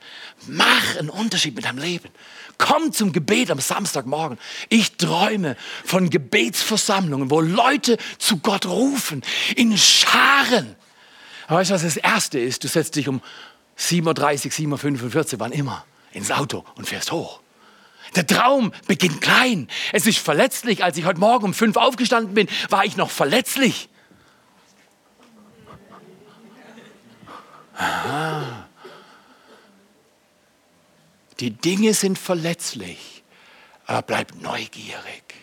[0.48, 2.10] Mach einen Unterschied mit deinem Leben.
[2.58, 4.38] Komm zum Gebet am Samstagmorgen.
[4.70, 9.22] Ich träume von Gebetsversammlungen, wo Leute zu Gott rufen,
[9.56, 10.76] in Scharen.
[11.48, 12.64] Aber weißt du, was das Erste ist?
[12.64, 13.22] Du setzt dich um
[13.78, 17.40] 7.30 Uhr, 7.45 Uhr, wann immer, ins Auto und fährst hoch.
[18.16, 19.68] Der Traum beginnt klein.
[19.94, 20.84] Es ist verletzlich.
[20.84, 23.90] Als ich heute Morgen um fünf aufgestanden bin, war ich noch verletzlich.
[27.76, 28.68] Aha.
[31.40, 33.24] Die Dinge sind verletzlich,
[33.86, 35.36] aber bleib neugierig.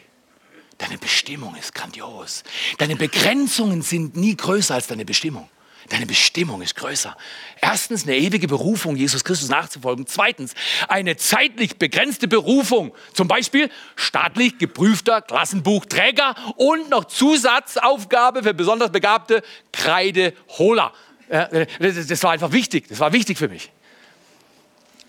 [0.79, 2.43] Deine Bestimmung ist grandios.
[2.79, 5.49] Deine Begrenzungen sind nie größer als deine Bestimmung.
[5.91, 7.17] Deine Bestimmung ist größer.
[7.61, 10.07] Erstens eine ewige Berufung, Jesus Christus nachzufolgen.
[10.07, 10.55] Zweitens
[10.89, 12.95] eine zeitlich begrenzte Berufung.
[13.13, 19.43] Zum Beispiel staatlich geprüfter Klassenbuchträger und noch Zusatzaufgabe für besonders begabte
[19.73, 20.93] Kreideholer.
[21.29, 22.89] Das war einfach wichtig.
[22.89, 23.71] Das war wichtig für mich.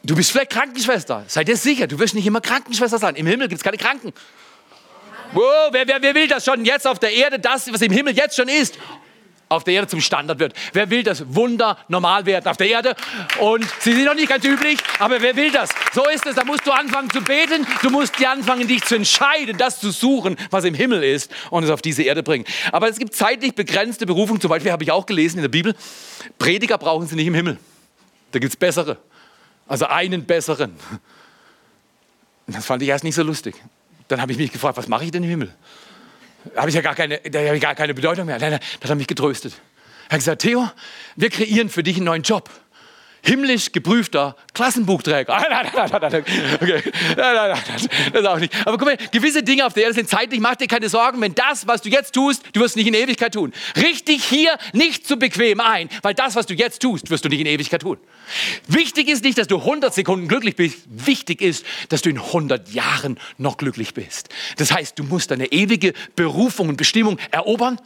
[0.03, 1.25] Du bist vielleicht Krankenschwester.
[1.27, 3.15] Sei dir sicher, du wirst nicht immer Krankenschwester sein.
[3.15, 4.13] Im Himmel gibt es keine Kranken.
[5.33, 8.15] Wow, wer, wer, wer will das schon jetzt auf der Erde, das, was im Himmel
[8.15, 8.77] jetzt schon ist?
[9.49, 10.53] Auf der Erde zum Standard wird.
[10.73, 12.95] Wer will das Wunder normal werden auf der Erde?
[13.39, 15.69] Und sie sind noch nicht ganz üblich, aber wer will das?
[15.93, 16.35] So ist es.
[16.35, 17.65] Da musst du anfangen zu beten.
[17.81, 21.63] Du musst dir anfangen, dich zu entscheiden, das zu suchen, was im Himmel ist und
[21.63, 22.45] es auf diese Erde bringen.
[22.71, 24.41] Aber es gibt zeitlich begrenzte Berufung.
[24.41, 25.75] Zum Beispiel habe ich auch gelesen in der Bibel,
[26.39, 27.57] Prediger brauchen sie nicht im Himmel.
[28.31, 28.97] Da gibt es bessere.
[29.67, 30.75] Also einen besseren.
[32.47, 33.55] Das fand ich erst nicht so lustig.
[34.07, 35.53] Dann habe ich mich gefragt, was mache ich denn im Himmel?
[36.55, 38.39] Habe ich ja gar keine, da habe ich gar keine Bedeutung mehr.
[38.39, 39.53] Da hat mich getröstet.
[40.07, 40.69] Er hat gesagt, Theo,
[41.15, 42.49] wir kreieren für dich einen neuen Job
[43.25, 45.35] himmlisch geprüfter Klassenbuchträger.
[46.61, 46.81] Okay.
[47.15, 47.83] Das
[48.13, 48.53] ist auch nicht.
[48.65, 50.39] Aber guck mal, gewisse Dinge auf der Erde sind zeitlich.
[50.39, 53.33] Mach dir keine Sorgen, wenn das, was du jetzt tust, du wirst nicht in Ewigkeit
[53.33, 53.53] tun.
[53.75, 57.41] Richte hier nicht zu bequem ein, weil das, was du jetzt tust, wirst du nicht
[57.41, 57.97] in Ewigkeit tun.
[58.67, 60.83] Wichtig ist nicht, dass du 100 Sekunden glücklich bist.
[60.87, 64.29] Wichtig ist, dass du in 100 Jahren noch glücklich bist.
[64.57, 67.79] Das heißt, du musst deine ewige Berufung und Bestimmung erobern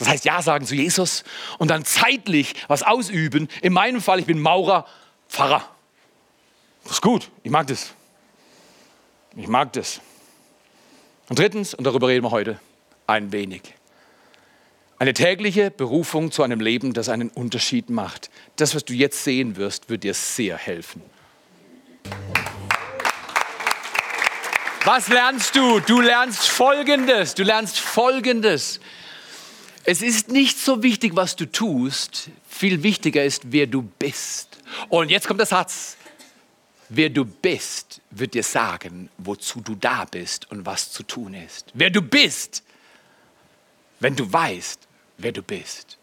[0.00, 1.24] das heißt, Ja sagen zu Jesus
[1.58, 3.48] und dann zeitlich was ausüben.
[3.60, 4.86] In meinem Fall, ich bin Maurer,
[5.28, 5.68] Pfarrer.
[6.84, 7.92] Das ist gut, ich mag das.
[9.36, 10.00] Ich mag das.
[11.28, 12.58] Und drittens, und darüber reden wir heute,
[13.06, 13.74] ein wenig.
[14.98, 18.30] Eine tägliche Berufung zu einem Leben, das einen Unterschied macht.
[18.56, 21.02] Das, was du jetzt sehen wirst, wird dir sehr helfen.
[24.84, 25.80] Was lernst du?
[25.80, 27.34] Du lernst Folgendes.
[27.34, 28.80] Du lernst Folgendes.
[29.84, 34.58] Es ist nicht so wichtig, was du tust, viel wichtiger ist, wer du bist.
[34.88, 35.96] Und jetzt kommt der Satz.
[36.88, 41.70] Wer du bist, wird dir sagen, wozu du da bist und was zu tun ist.
[41.72, 42.64] Wer du bist,
[44.00, 44.80] wenn du weißt,
[45.18, 45.98] wer du bist,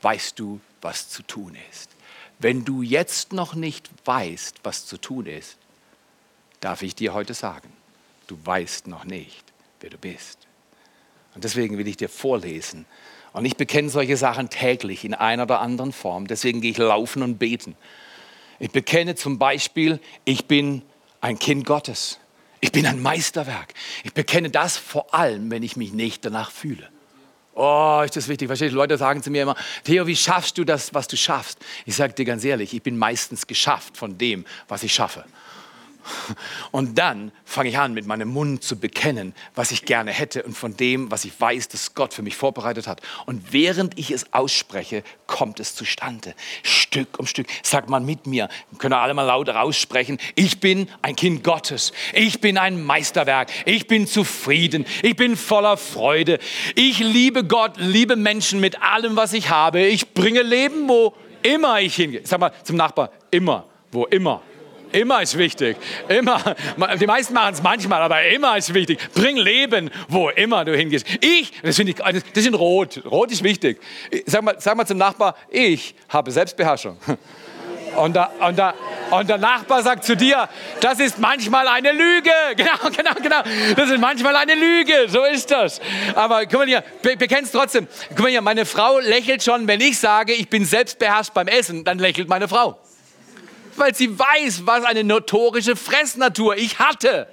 [0.00, 1.90] weißt du, was zu tun ist.
[2.38, 5.58] Wenn du jetzt noch nicht weißt, was zu tun ist,
[6.60, 7.70] darf ich dir heute sagen,
[8.26, 9.44] du weißt noch nicht,
[9.80, 10.38] wer du bist.
[11.34, 12.86] Und deswegen will ich dir vorlesen,
[13.32, 16.26] und ich bekenne solche Sachen täglich in einer oder anderen Form.
[16.26, 17.76] Deswegen gehe ich laufen und beten.
[18.58, 20.82] Ich bekenne zum Beispiel, ich bin
[21.20, 22.18] ein Kind Gottes.
[22.60, 23.74] Ich bin ein Meisterwerk.
[24.04, 26.88] Ich bekenne das vor allem, wenn ich mich nicht danach fühle.
[27.54, 28.46] Oh, ist das wichtig.
[28.46, 28.76] Verstehst du?
[28.76, 31.58] Leute sagen zu mir immer, Theo, wie schaffst du das, was du schaffst?
[31.84, 35.24] Ich sage dir ganz ehrlich, ich bin meistens geschafft von dem, was ich schaffe.
[36.70, 40.56] Und dann fange ich an, mit meinem Mund zu bekennen, was ich gerne hätte und
[40.56, 43.00] von dem, was ich weiß, dass Gott für mich vorbereitet hat.
[43.26, 46.34] Und während ich es ausspreche, kommt es zustande.
[46.62, 47.46] Stück um Stück.
[47.62, 50.18] Sagt man mit mir, können alle mal lauter aussprechen.
[50.34, 51.92] Ich bin ein Kind Gottes.
[52.12, 53.50] Ich bin ein Meisterwerk.
[53.64, 54.84] Ich bin zufrieden.
[55.02, 56.38] Ich bin voller Freude.
[56.74, 59.82] Ich liebe Gott, liebe Menschen mit allem, was ich habe.
[59.82, 62.22] Ich bringe Leben, wo immer ich hingehe.
[62.24, 64.42] Sag mal zum Nachbar, immer, wo immer
[64.92, 65.76] Immer ist wichtig.
[66.08, 66.54] Immer.
[67.00, 68.98] Die meisten machen es manchmal, aber immer ist wichtig.
[69.14, 71.06] Bring Leben, wo immer du hingehst.
[71.20, 73.02] Ich, das finde ich, das ist in Rot.
[73.04, 73.80] Rot ist wichtig.
[74.26, 76.98] Sag mal, sag mal zum Nachbar, ich habe Selbstbeherrschung.
[77.96, 78.74] Und da, und da,
[79.10, 80.48] Und der Nachbar sagt zu dir,
[80.80, 82.30] das ist manchmal eine Lüge.
[82.56, 83.42] Genau, genau, genau.
[83.76, 85.06] Das ist manchmal eine Lüge.
[85.08, 85.80] So ist das.
[86.14, 87.88] Aber guck mal hier, kennen es trotzdem.
[88.10, 91.84] Guck mal hier, meine Frau lächelt schon, wenn ich sage, ich bin selbstbeherrscht beim Essen,
[91.84, 92.78] dann lächelt meine Frau.
[93.76, 97.28] Weil sie weiß, was eine notorische Fressnatur ich hatte.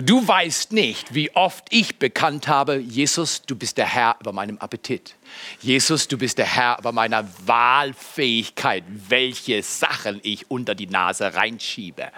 [0.00, 4.56] Du weißt nicht, wie oft ich bekannt habe, Jesus, du bist der Herr über meinem
[4.56, 5.16] Appetit.
[5.60, 12.10] Jesus, du bist der Herr über meiner Wahlfähigkeit, welche Sachen ich unter die Nase reinschiebe.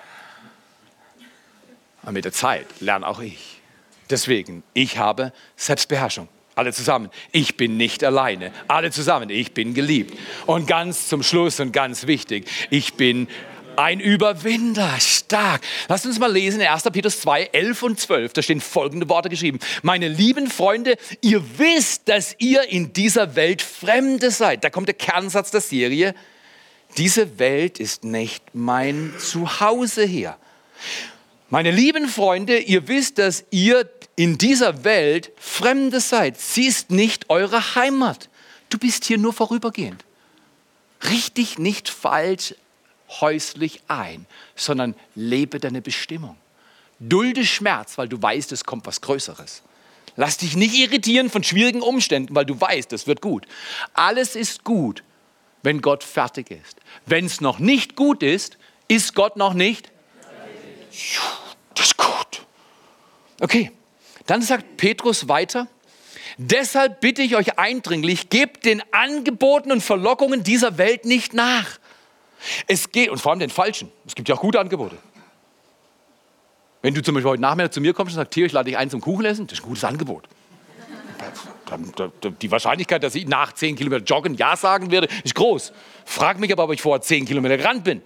[2.02, 3.60] Und mit der Zeit lerne auch ich.
[4.08, 6.28] Deswegen, ich habe Selbstbeherrschung.
[6.54, 7.10] Alle zusammen.
[7.32, 8.52] Ich bin nicht alleine.
[8.68, 9.30] Alle zusammen.
[9.30, 10.18] Ich bin geliebt.
[10.46, 13.28] Und ganz zum Schluss und ganz wichtig, ich bin
[13.76, 15.62] ein Überwinder, stark.
[15.88, 16.84] Lasst uns mal lesen in 1.
[16.84, 18.32] Petrus 2, 11 und 12.
[18.32, 19.58] Da stehen folgende Worte geschrieben.
[19.82, 24.62] Meine lieben Freunde, ihr wisst, dass ihr in dieser Welt Fremde seid.
[24.62, 26.14] Da kommt der Kernsatz der Serie.
[26.96, 30.36] Diese Welt ist nicht mein Zuhause hier.
[31.50, 36.40] Meine lieben Freunde, ihr wisst, dass ihr in dieser Welt Fremde seid.
[36.40, 38.28] Sie ist nicht eure Heimat.
[38.70, 40.04] Du bist hier nur vorübergehend.
[41.10, 42.54] Richtig, nicht falsch,
[43.20, 44.26] häuslich ein,
[44.56, 46.36] sondern lebe deine Bestimmung.
[46.98, 49.62] Dulde Schmerz, weil du weißt, es kommt was Größeres.
[50.16, 53.46] Lass dich nicht irritieren von schwierigen Umständen, weil du weißt, es wird gut.
[53.92, 55.02] Alles ist gut,
[55.62, 56.76] wenn Gott fertig ist.
[57.04, 59.90] Wenn es noch nicht gut ist, ist Gott noch nicht.
[61.74, 62.46] Das ist gut.
[63.40, 63.70] Okay,
[64.26, 65.66] dann sagt Petrus weiter.
[66.36, 71.78] Deshalb bitte ich euch eindringlich, gebt den Angeboten und Verlockungen dieser Welt nicht nach.
[72.66, 73.90] Es geht, und vor allem den falschen.
[74.06, 74.96] Es gibt ja auch gute Angebote.
[76.82, 78.76] Wenn du zum Beispiel heute Nachmittag zu mir kommst und sagst, hier, ich lade dich
[78.76, 80.28] ein zum Kuchen essen, das ist ein gutes Angebot.
[82.42, 85.72] Die Wahrscheinlichkeit, dass ich nach 10 Kilometer joggen Ja sagen werde, ist groß.
[86.04, 88.02] Frag mich aber, ob ich vorher 10 Kilometer gerannt bin.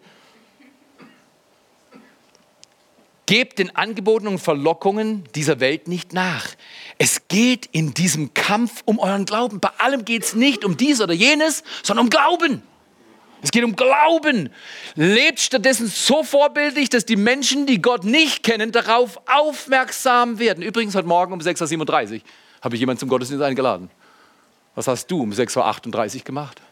[3.29, 6.47] Gebt den Angeboten und Verlockungen dieser Welt nicht nach.
[6.97, 9.61] Es geht in diesem Kampf um euren Glauben.
[9.61, 12.63] Bei allem geht es nicht um dies oder jenes, sondern um Glauben.
[13.43, 14.49] Es geht um Glauben.
[14.95, 20.63] Lebt stattdessen so vorbildlich, dass die Menschen, die Gott nicht kennen, darauf aufmerksam werden.
[20.63, 22.21] Übrigens, heute Morgen um 6.37 Uhr
[22.63, 23.91] habe ich jemanden zum Gottesdienst eingeladen.
[24.75, 26.63] Was hast du um 6.38 Uhr gemacht?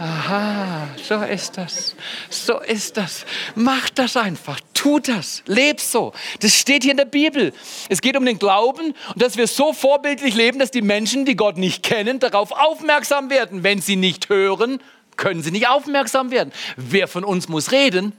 [0.00, 1.94] Aha, so ist das.
[2.30, 3.26] So ist das.
[3.54, 4.58] Mach das einfach.
[4.72, 5.42] Tu das.
[5.44, 6.14] Leb so.
[6.40, 7.52] Das steht hier in der Bibel.
[7.90, 11.36] Es geht um den Glauben und dass wir so vorbildlich leben, dass die Menschen, die
[11.36, 13.62] Gott nicht kennen, darauf aufmerksam werden.
[13.62, 14.80] Wenn sie nicht hören,
[15.18, 16.50] können sie nicht aufmerksam werden.
[16.78, 18.14] Wer von uns muss reden?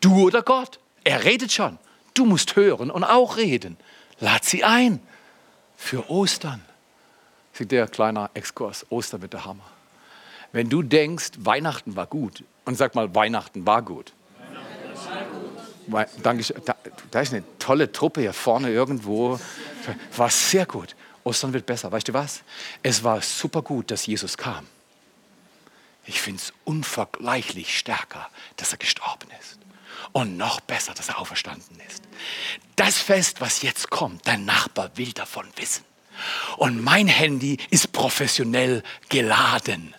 [0.00, 0.78] Du oder Gott?
[1.02, 1.78] Er redet schon.
[2.14, 3.78] Du musst hören und auch reden.
[4.20, 5.00] Lad sie ein
[5.76, 6.64] für Ostern.
[7.58, 9.64] Der kleiner Exkurs, Ostern wird der Hammer.
[10.52, 14.12] Wenn du denkst, Weihnachten war gut, und sag mal, Weihnachten war gut.
[16.22, 16.76] Danke, da,
[17.10, 19.40] da ist eine tolle Truppe hier vorne irgendwo.
[20.16, 20.94] War sehr gut.
[21.24, 21.90] Ostern wird besser.
[21.90, 22.42] Weißt du was?
[22.82, 24.66] Es war super gut, dass Jesus kam.
[26.06, 29.58] Ich finde es unvergleichlich stärker, dass er gestorben ist.
[30.12, 32.02] Und noch besser, dass er auferstanden ist.
[32.76, 35.84] Das Fest, was jetzt kommt, dein Nachbar will davon wissen.
[36.56, 39.94] Und mein Handy ist professionell geladen.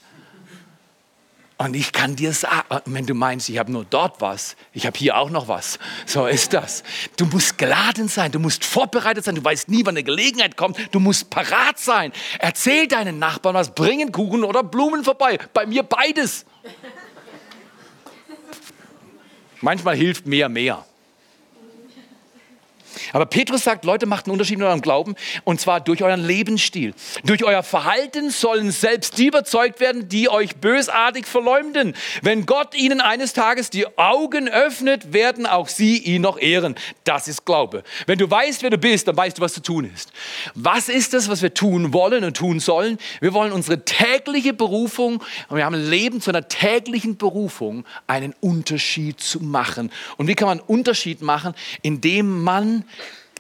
[1.61, 4.97] Und ich kann dir sagen, wenn du meinst, ich habe nur dort was, ich habe
[4.97, 5.77] hier auch noch was.
[6.07, 6.81] So ist das.
[7.17, 10.79] Du musst geladen sein, du musst vorbereitet sein, du weißt nie, wann eine Gelegenheit kommt.
[10.91, 12.13] Du musst parat sein.
[12.39, 15.37] Erzähl deinen Nachbarn was, bringen Kuchen oder Blumen vorbei.
[15.53, 16.47] Bei mir beides.
[19.61, 20.83] Manchmal hilft mehr mehr.
[23.13, 26.93] Aber Petrus sagt, Leute, macht einen Unterschied in eurem Glauben und zwar durch euren Lebensstil.
[27.23, 31.95] Durch euer Verhalten sollen selbst die überzeugt werden, die euch bösartig verleumden.
[32.21, 36.75] Wenn Gott ihnen eines Tages die Augen öffnet, werden auch sie ihn noch ehren.
[37.03, 37.83] Das ist Glaube.
[38.05, 40.11] Wenn du weißt, wer du bist, dann weißt du, was zu tun ist.
[40.55, 42.97] Was ist das, was wir tun wollen und tun sollen?
[43.19, 48.33] Wir wollen unsere tägliche Berufung, und wir haben ein Leben zu einer täglichen Berufung, einen
[48.39, 49.91] Unterschied zu machen.
[50.17, 51.53] Und wie kann man einen Unterschied machen?
[51.81, 52.85] Indem man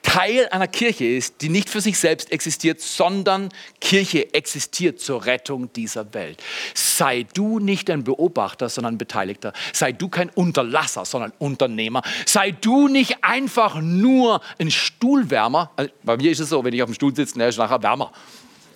[0.01, 5.71] Teil einer Kirche ist, die nicht für sich selbst existiert, sondern Kirche existiert zur Rettung
[5.73, 6.41] dieser Welt.
[6.73, 9.53] Sei du nicht ein Beobachter, sondern ein Beteiligter.
[9.73, 12.01] Sei du kein Unterlasser, sondern Unternehmer.
[12.25, 15.71] Sei du nicht einfach nur ein Stuhlwärmer.
[15.75, 17.81] Also bei mir ist es so, wenn ich auf dem Stuhl sitze, der ist nachher
[17.81, 18.11] wärmer.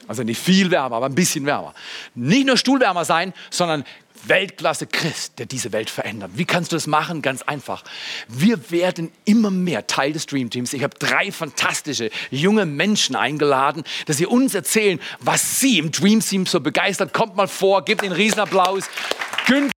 [0.08, 1.74] Also nicht viel wärmer, aber ein bisschen wärmer.
[2.14, 3.84] Nicht nur Stuhlwärmer sein, sondern
[4.28, 6.32] Weltklasse Christ, der diese Welt verändert.
[6.36, 7.22] Wie kannst du das machen?
[7.22, 7.84] Ganz einfach.
[8.28, 10.74] Wir werden immer mehr Teil des Dream Teams.
[10.74, 16.22] Ich habe drei fantastische junge Menschen eingeladen, dass sie uns erzählen, was sie im Dream
[16.22, 17.14] Team so begeistert.
[17.14, 18.86] Kommt mal vor, gebt einen Riesenapplaus.
[19.46, 19.72] Günther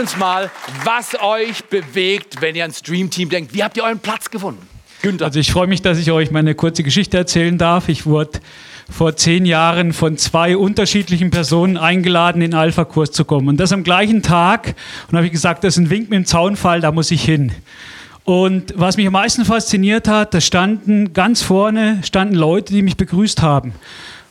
[0.00, 0.50] uns mal,
[0.84, 3.52] was euch bewegt, wenn ihr ans Dream Team denkt.
[3.52, 4.66] Wie habt ihr euren Platz gefunden?
[5.02, 5.26] Günther.
[5.26, 7.88] Also ich freue mich, dass ich euch meine kurze Geschichte erzählen darf.
[7.88, 8.40] Ich wurde
[8.90, 13.48] vor zehn Jahren von zwei unterschiedlichen Personen eingeladen, in den Alpha-Kurs zu kommen.
[13.48, 14.74] Und das am gleichen Tag.
[15.08, 17.52] Und habe ich gesagt, das ist ein Wink mit dem Zaunfall, da muss ich hin.
[18.24, 22.96] Und was mich am meisten fasziniert hat, da standen ganz vorne standen Leute, die mich
[22.96, 23.72] begrüßt haben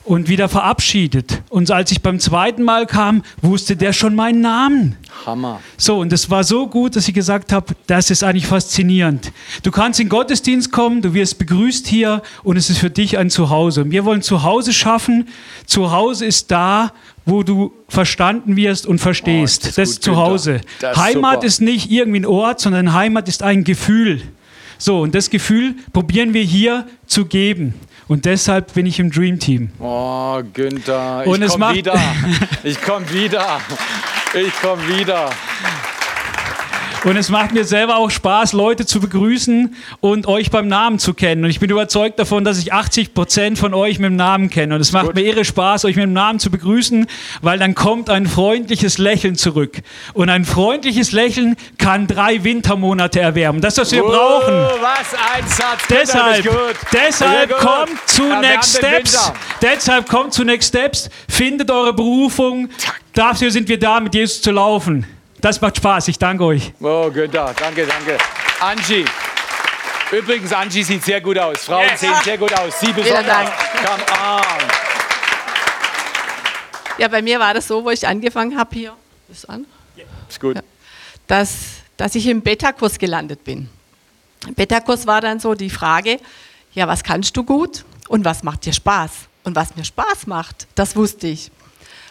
[0.10, 1.44] und wieder verabschiedet.
[1.50, 4.98] Und als ich beim zweiten Mal kam, wusste der schon meinen Namen.
[5.24, 5.62] Hammer.
[5.78, 9.32] So, und das war so gut, dass ich gesagt habe, das ist eigentlich faszinierend.
[9.62, 13.20] Du kannst in den Gottesdienst kommen, du wirst begrüßt hier und es ist für dich
[13.20, 13.84] ein Zuhause.
[13.84, 15.28] Und wir wollen Zuhause schaffen.
[15.68, 16.92] Zuhause ist da,
[17.28, 19.62] wo du verstanden wirst und verstehst.
[19.62, 20.62] Oh, das, das ist Zuhause.
[20.80, 21.46] Das Heimat super.
[21.46, 24.24] ist nicht irgendwie ein Ort, sondern Heimat ist ein Gefühl.
[24.80, 27.76] So, und das Gefühl probieren wir hier zu geben.
[28.10, 29.70] Und deshalb bin ich im Dream Team.
[29.80, 31.94] Oh, Günther, ich komme wieder.
[32.64, 33.62] Ich komme wieder.
[34.34, 35.30] Ich komme wieder.
[37.06, 41.14] Und es macht mir selber auch Spaß, Leute zu begrüßen und euch beim Namen zu
[41.14, 41.46] kennen.
[41.46, 44.76] Und ich bin überzeugt davon, dass ich 80 Prozent von euch mit dem Namen kenne.
[44.76, 45.16] Und es macht Gut.
[45.16, 47.08] mir irre Spaß, euch mit dem Namen zu begrüßen,
[47.42, 49.78] weil dann kommt ein freundliches Lächeln zurück.
[50.14, 53.62] Und ein freundliches Lächeln kann drei Wintermonate erwärmen.
[53.62, 54.54] Das, was wir oh, brauchen.
[54.82, 55.88] Was ein Satz.
[55.90, 56.50] Deshalb,
[56.92, 59.32] deshalb kommt zu Next Steps.
[59.62, 61.10] Deshalb kommt zu Next Steps.
[61.30, 62.70] Findet eure Berufung.
[63.14, 65.06] Dafür sind wir da, mit Jesus zu laufen.
[65.42, 66.08] Das macht Spaß.
[66.10, 66.74] Ich danke euch.
[66.82, 68.18] Oh, Günther, danke, danke.
[68.60, 69.06] Angie.
[70.12, 71.66] Übrigens, Angie sieht sehr gut aus.
[71.66, 72.00] Frauen yes.
[72.00, 72.80] sehen sehr gut aus.
[72.80, 73.26] Sie besonders.
[73.26, 73.52] Dank.
[73.86, 74.68] Come on.
[76.98, 78.94] Ja, bei mir war das so, wo ich angefangen habe hier.
[79.32, 79.66] Ist an?
[79.96, 80.04] Ja.
[80.28, 80.56] Ist gut.
[80.56, 80.64] Ja,
[81.28, 81.56] dass,
[81.96, 83.70] dass ich im Beta-Kurs gelandet bin.
[84.48, 86.20] Im Beta-Kurs war dann so die Frage,
[86.74, 89.12] ja, was kannst du gut und was macht dir Spaß?
[89.44, 91.52] Und was mir Spaß macht, das wusste ich.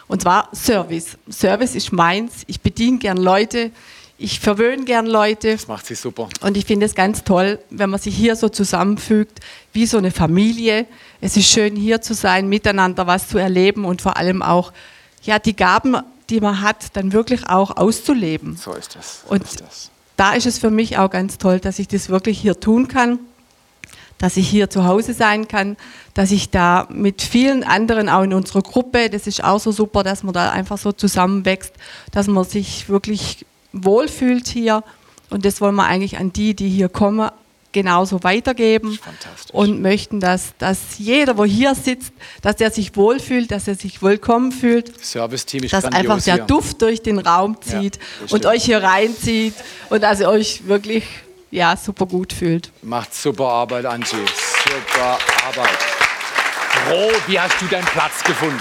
[0.09, 1.18] Und zwar Service.
[1.31, 2.42] Service ist meins.
[2.47, 3.71] Ich bediene gern Leute.
[4.16, 5.53] Ich verwöhne gern Leute.
[5.53, 6.29] Das macht sie super.
[6.40, 9.38] Und ich finde es ganz toll, wenn man sich hier so zusammenfügt,
[9.73, 10.87] wie so eine Familie.
[11.21, 14.73] Es ist schön, hier zu sein, miteinander was zu erleben und vor allem auch,
[15.23, 15.97] ja, die Gaben,
[16.31, 18.57] die man hat, dann wirklich auch auszuleben.
[18.57, 19.23] So ist das.
[19.23, 19.90] So und ist das.
[20.16, 23.21] da ist es für mich auch ganz toll, dass ich das wirklich hier tun kann
[24.18, 25.76] dass ich hier zu Hause sein kann,
[26.14, 30.02] dass ich da mit vielen anderen, auch in unserer Gruppe, das ist auch so super,
[30.02, 31.72] dass man da einfach so zusammenwächst,
[32.11, 34.83] dass man sich wirklich wohlfühlt hier.
[35.31, 37.31] Und das wollen wir eigentlich an die, die hier kommen,
[37.72, 38.98] genauso weitergeben
[39.52, 44.02] und möchten, dass, dass jeder, wo hier sitzt, dass er sich wohlfühlt, dass er sich
[44.02, 46.44] willkommen fühlt, Service-Team ist dass einfach der hier.
[46.44, 49.54] Duft durch den Raum zieht ja, und euch hier reinzieht
[49.90, 51.04] und dass ihr euch wirklich
[51.50, 52.70] ja, super gut fühlt.
[52.82, 54.16] Macht super Arbeit, Angie.
[54.64, 55.78] Super Arbeit.
[56.87, 58.61] Bro, wie hast du deinen Platz gefunden?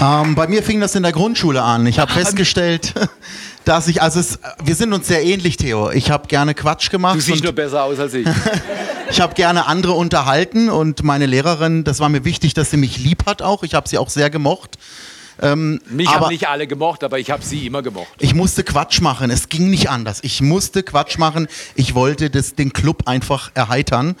[0.00, 1.86] Ähm, bei mir fing das in der Grundschule an.
[1.86, 2.94] Ich habe festgestellt,
[3.64, 5.90] dass ich, also es, wir sind uns sehr ähnlich, Theo.
[5.90, 7.16] Ich habe gerne Quatsch gemacht.
[7.16, 8.26] Du siehst nur besser aus als ich.
[9.10, 12.98] ich habe gerne andere unterhalten und meine Lehrerin, das war mir wichtig, dass sie mich
[12.98, 13.64] lieb hat auch.
[13.64, 14.78] Ich habe sie auch sehr gemocht.
[15.40, 18.08] Ähm, Mich haben nicht alle gemocht, aber ich habe sie immer gemocht.
[18.18, 19.30] Ich musste Quatsch machen.
[19.30, 20.18] Es ging nicht anders.
[20.22, 21.48] Ich musste Quatsch machen.
[21.74, 24.16] Ich wollte das, den Club einfach erheitern.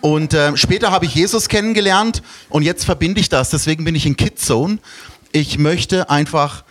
[0.00, 3.50] Und äh, später habe ich Jesus kennengelernt und jetzt verbinde ich das.
[3.50, 4.78] Deswegen bin ich in Kidzone.
[5.32, 6.64] Ich möchte einfach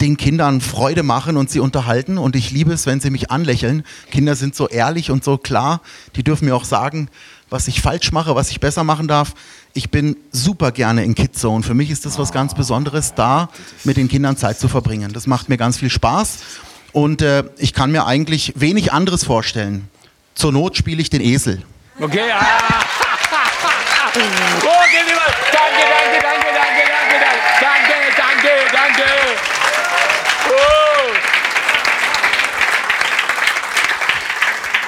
[0.00, 2.18] den Kindern Freude machen und sie unterhalten.
[2.18, 3.84] Und ich liebe es, wenn sie mich anlächeln.
[4.10, 5.80] Kinder sind so ehrlich und so klar.
[6.16, 7.08] Die dürfen mir auch sagen,
[7.48, 9.34] was ich falsch mache, was ich besser machen darf.
[9.76, 11.62] Ich bin super gerne in Kidzone.
[11.62, 13.50] Für mich ist das was ganz Besonderes, da
[13.84, 15.12] mit den Kindern Zeit zu verbringen.
[15.12, 16.38] Das macht mir ganz viel Spaß.
[16.92, 19.90] Und äh, ich kann mir eigentlich wenig anderes vorstellen.
[20.34, 21.62] Zur Not spiele ich den Esel.
[22.00, 22.40] Okay, ah.
[24.14, 24.20] oh,
[24.64, 25.04] danke,
[25.52, 27.18] danke, danke, danke,
[27.60, 29.26] danke, danke.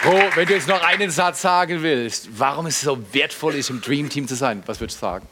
[0.09, 0.19] Oh.
[0.19, 3.81] Oh, wenn du jetzt noch einen Satz sagen willst, warum es so wertvoll ist, im
[3.81, 5.27] Dream Team zu sein, was würdest du sagen?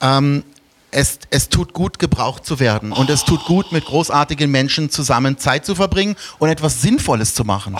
[0.00, 0.44] Ähm,
[0.90, 2.92] es, es tut gut, gebraucht zu werden.
[2.92, 7.44] Und es tut gut, mit großartigen Menschen zusammen Zeit zu verbringen und etwas Sinnvolles zu
[7.44, 7.76] machen.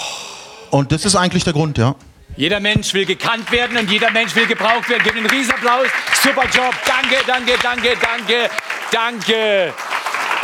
[0.71, 1.95] Und das ist eigentlich der Grund, ja.
[2.37, 5.03] Jeder Mensch will gekannt werden und jeder Mensch will gebraucht werden.
[5.05, 5.89] Gib einen Riesenapplaus.
[6.23, 6.75] Super Job.
[6.87, 8.51] Danke, danke, danke, danke,
[8.93, 9.75] danke.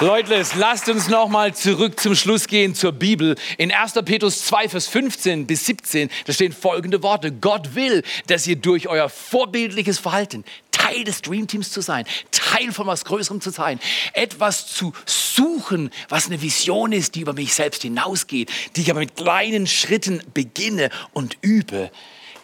[0.01, 3.37] Leute, lasst uns noch mal zurück zum Schluss gehen zur Bibel.
[3.59, 3.93] In 1.
[4.05, 7.31] Petrus 2, Vers 15 bis 17, da stehen folgende Worte.
[7.31, 12.89] Gott will, dass ihr durch euer vorbildliches Verhalten Teil des Dreamteams zu sein, Teil von
[12.89, 13.79] was Größerem zu sein,
[14.15, 19.01] etwas zu suchen, was eine Vision ist, die über mich selbst hinausgeht, die ich aber
[19.01, 21.93] mit kleinen Schritten beginne und übe.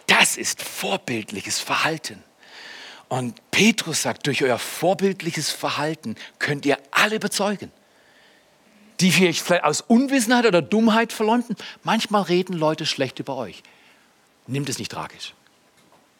[0.07, 2.23] Das ist vorbildliches Verhalten.
[3.11, 7.69] Und Petrus sagt, durch euer vorbildliches Verhalten könnt ihr alle überzeugen,
[9.01, 11.57] die vielleicht aus Unwissenheit oder Dummheit verleumden.
[11.83, 13.63] Manchmal reden Leute schlecht über euch.
[14.47, 15.33] Nimmt es nicht tragisch.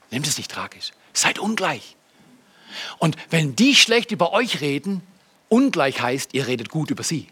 [0.09, 0.91] Nimmt es nicht tragisch.
[1.13, 1.95] Seid ungleich.
[2.97, 5.01] Und wenn die schlecht über euch reden,
[5.47, 7.27] ungleich heißt, ihr redet gut über sie.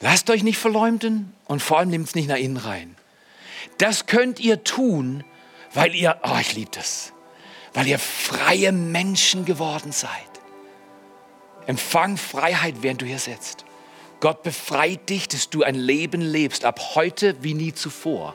[0.00, 2.97] Lasst euch nicht verleumden und vor allem nehmt es nicht nach innen rein.
[3.78, 5.24] Das könnt ihr tun,
[5.72, 7.12] weil ihr, oh, ich liebe das,
[7.74, 10.10] weil ihr freie Menschen geworden seid.
[11.66, 13.64] Empfang Freiheit, während du hier sitzt.
[14.20, 18.34] Gott befreit dich, dass du ein Leben lebst, ab heute wie nie zuvor,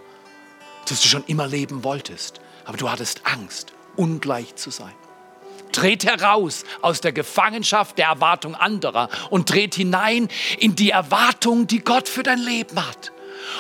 [0.87, 2.39] das du schon immer leben wolltest.
[2.63, 4.93] Aber du hattest Angst, ungleich zu sein.
[5.73, 10.29] Dreht heraus aus der Gefangenschaft der Erwartung anderer und dreht hinein
[10.59, 13.11] in die Erwartung, die Gott für dein Leben hat.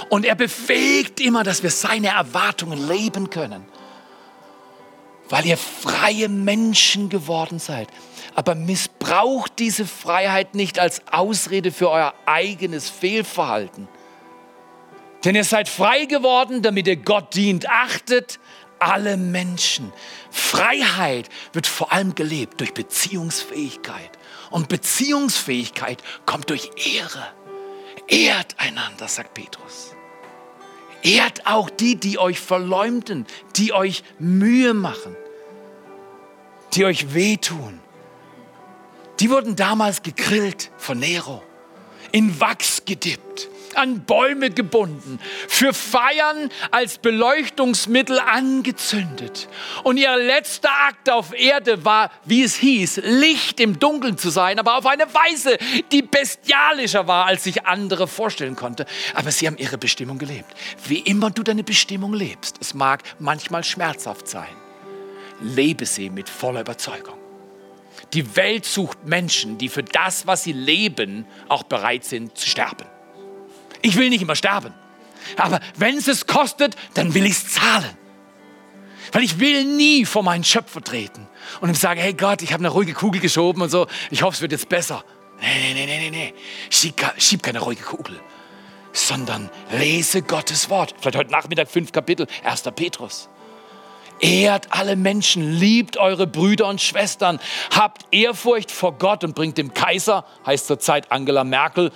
[0.09, 3.65] Und er befähigt immer, dass wir seine Erwartungen leben können.
[5.29, 7.87] Weil ihr freie Menschen geworden seid.
[8.35, 13.87] Aber missbraucht diese Freiheit nicht als Ausrede für euer eigenes Fehlverhalten.
[15.23, 17.69] Denn ihr seid frei geworden, damit ihr Gott dient.
[17.69, 18.39] Achtet
[18.79, 19.93] alle Menschen.
[20.29, 24.11] Freiheit wird vor allem gelebt durch Beziehungsfähigkeit.
[24.49, 27.31] Und Beziehungsfähigkeit kommt durch Ehre.
[28.07, 29.95] Ehrt einander, sagt Petrus.
[31.03, 33.25] Ehrt auch die, die euch verleumden,
[33.55, 35.15] die euch Mühe machen,
[36.73, 37.79] die euch wehtun.
[39.19, 41.43] Die wurden damals gegrillt von Nero,
[42.11, 49.47] in Wachs gedippt, an Bäume gebunden, für Feiern als Beleuchtungsmittel angezündet.
[49.83, 54.59] Und ihr letzter Akt auf Erde war, wie es hieß, Licht im Dunkeln zu sein,
[54.59, 55.57] aber auf eine Weise,
[55.91, 58.85] die bestialischer war, als sich andere vorstellen konnte.
[59.13, 60.53] Aber sie haben ihre Bestimmung gelebt.
[60.85, 64.55] Wie immer du deine Bestimmung lebst, es mag manchmal schmerzhaft sein,
[65.41, 67.17] lebe sie mit voller Überzeugung.
[68.13, 72.85] Die Welt sucht Menschen, die für das, was sie leben, auch bereit sind zu sterben.
[73.83, 74.73] Ich will nicht immer sterben.
[75.37, 77.97] Aber wenn es es kostet, dann will ich es zahlen.
[79.11, 81.27] Weil ich will nie vor meinen Schöpfer treten
[81.61, 84.35] und ihm sagen, hey Gott, ich habe eine ruhige Kugel geschoben und so, ich hoffe,
[84.35, 85.03] es wird jetzt besser.
[85.39, 86.33] Nee, nee, nee, nee, nee.
[86.69, 88.19] Schieb, schieb keine ruhige Kugel,
[88.93, 90.95] sondern lese Gottes Wort.
[90.99, 92.63] Vielleicht heute Nachmittag fünf Kapitel, 1.
[92.75, 93.29] Petrus.
[94.19, 97.39] Ehrt alle Menschen, liebt eure Brüder und Schwestern,
[97.75, 101.91] habt Ehrfurcht vor Gott und bringt dem Kaiser, heißt zurzeit Angela Merkel,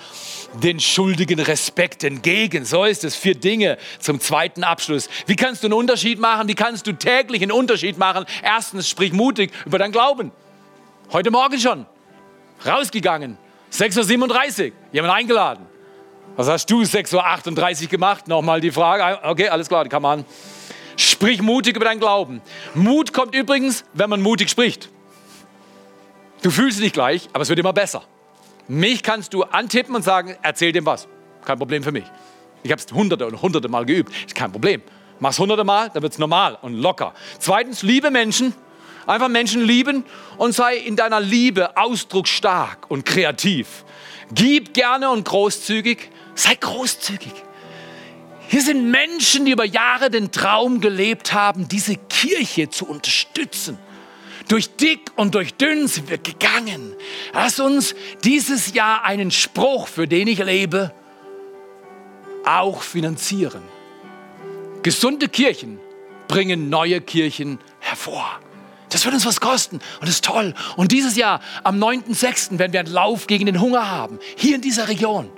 [0.61, 2.65] den schuldigen Respekt entgegen.
[2.65, 3.15] So ist es.
[3.15, 5.09] Vier Dinge zum zweiten Abschluss.
[5.26, 6.47] Wie kannst du einen Unterschied machen?
[6.47, 8.26] Wie kannst du täglich einen Unterschied machen?
[8.43, 10.32] Erstens, sprich mutig über dein Glauben.
[11.13, 11.86] Heute Morgen schon.
[12.65, 13.38] Rausgegangen.
[13.72, 14.72] 6.37 Uhr.
[14.91, 15.65] Jemand eingeladen.
[16.36, 18.28] Was hast du 6.38 Uhr gemacht?
[18.28, 19.20] Nochmal die Frage.
[19.24, 20.26] Okay, alles klar, kann man.
[20.98, 22.41] Sprich mutig über deinen Glauben.
[22.74, 24.89] Mut kommt übrigens, wenn man mutig spricht.
[26.41, 28.04] Du fühlst nicht gleich, aber es wird immer besser.
[28.68, 31.08] Mich kannst du antippen und sagen, erzähl dem was.
[31.45, 32.04] Kein Problem für mich.
[32.64, 34.12] Ich habe es hunderte und hunderte Mal geübt.
[34.26, 34.82] Ist kein Problem.
[35.20, 37.14] Mach es hunderte Mal, dann wird es normal und locker.
[37.39, 38.54] Zweitens, liebe Menschen.
[39.06, 40.04] Einfach Menschen lieben
[40.38, 43.86] und sei in deiner Liebe ausdrucksstark und kreativ.
[44.34, 46.10] Gib gerne und großzügig.
[46.36, 47.32] Sei großzügig.
[48.50, 53.78] Hier sind Menschen, die über Jahre den Traum gelebt haben, diese Kirche zu unterstützen.
[54.48, 56.95] Durch dick und durch dünn sind wir gegangen.
[57.34, 57.93] Lass uns
[58.24, 60.93] dieses Jahr einen Spruch, für den ich lebe,
[62.45, 63.62] auch finanzieren.
[64.84, 65.80] Gesunde Kirchen
[66.30, 68.39] bringen neue Kirchen hervor.
[68.89, 70.54] Das wird uns was kosten und ist toll.
[70.78, 72.58] Und dieses Jahr am 9.6.
[72.58, 75.30] werden wir einen Lauf gegen den Hunger haben, hier in dieser Region.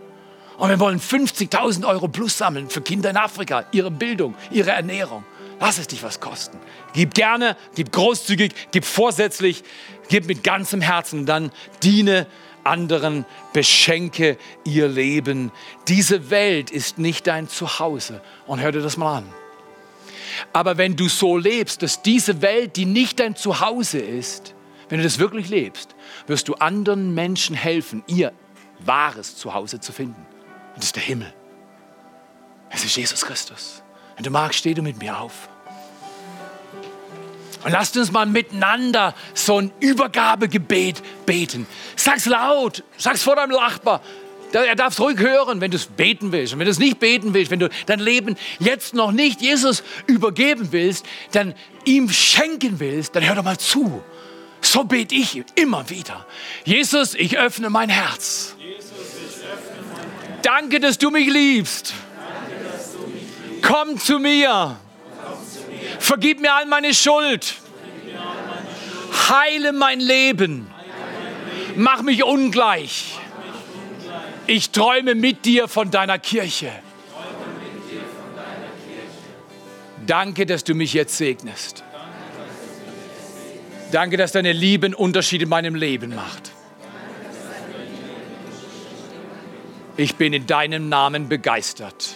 [0.59, 5.23] Und wir wollen 50.000 Euro plus sammeln für Kinder in Afrika, ihre Bildung, ihre Ernährung.
[5.61, 6.57] Lass es dich was kosten.
[6.93, 9.63] Gib gerne, gib großzügig, gib vorsätzlich,
[10.09, 11.25] gib mit ganzem Herzen.
[11.25, 11.51] Dann
[11.81, 12.27] diene
[12.65, 15.51] anderen, beschenke ihr Leben.
[15.87, 18.21] Diese Welt ist nicht dein Zuhause.
[18.45, 19.33] Und hör dir das mal an.
[20.51, 24.55] Aber wenn du so lebst, dass diese Welt, die nicht dein Zuhause ist,
[24.89, 25.95] wenn du das wirklich lebst,
[26.27, 28.33] wirst du anderen Menschen helfen, ihr
[28.79, 30.25] wahres Zuhause zu finden.
[30.79, 31.33] Und das ist der Himmel.
[32.69, 33.83] Es ist Jesus Christus.
[34.15, 35.49] Wenn du magst, steh du mit mir auf.
[37.65, 41.67] Und lasst uns mal miteinander so ein Übergabegebet beten.
[41.97, 43.99] Sag's laut, sag's vor deinem Nachbar.
[44.53, 46.53] Er darf es ruhig hören, wenn du es beten willst.
[46.53, 49.83] Und wenn du es nicht beten willst, wenn du dein Leben jetzt noch nicht Jesus
[50.07, 54.01] übergeben willst, dann ihm schenken willst, dann hör doch mal zu.
[54.61, 56.25] So bete ich immer wieder.
[56.63, 58.55] Jesus, ich öffne mein Herz.
[60.51, 61.93] Danke, dass du mich liebst.
[63.61, 64.77] Komm zu mir.
[65.99, 67.53] Vergib mir all meine Schuld.
[69.29, 70.67] Heile mein Leben.
[71.75, 73.19] Mach mich ungleich.
[74.47, 76.71] Ich träume mit dir von deiner Kirche.
[80.07, 81.83] Danke, dass du mich jetzt segnest.
[83.91, 86.48] Danke, dass deine Liebe einen Unterschied in meinem Leben macht.
[89.99, 92.15] Ich bin in deinem Namen begeistert.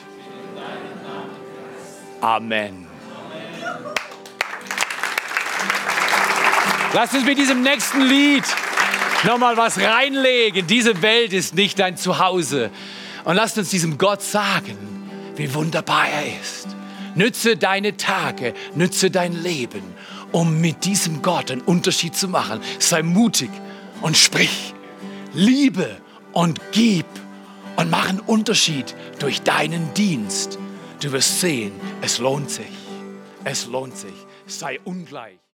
[2.21, 2.87] Amen.
[6.93, 8.45] Lass uns mit diesem nächsten Lied
[9.25, 10.65] nochmal was reinlegen.
[10.65, 12.71] Diese Welt ist nicht dein Zuhause.
[13.25, 14.77] Und lasst uns diesem Gott sagen,
[15.35, 16.69] wie wunderbar er ist.
[17.15, 19.83] Nütze deine Tage, nütze dein Leben
[20.31, 22.61] um mit diesem Gott einen Unterschied zu machen.
[22.79, 23.49] Sei mutig
[24.01, 24.73] und sprich.
[25.33, 25.97] Liebe
[26.31, 27.05] und gib
[27.75, 30.57] und mach einen Unterschied durch deinen Dienst.
[31.01, 32.65] Du wirst sehen, es lohnt sich.
[33.43, 34.13] Es lohnt sich.
[34.47, 35.42] Sei ungleich.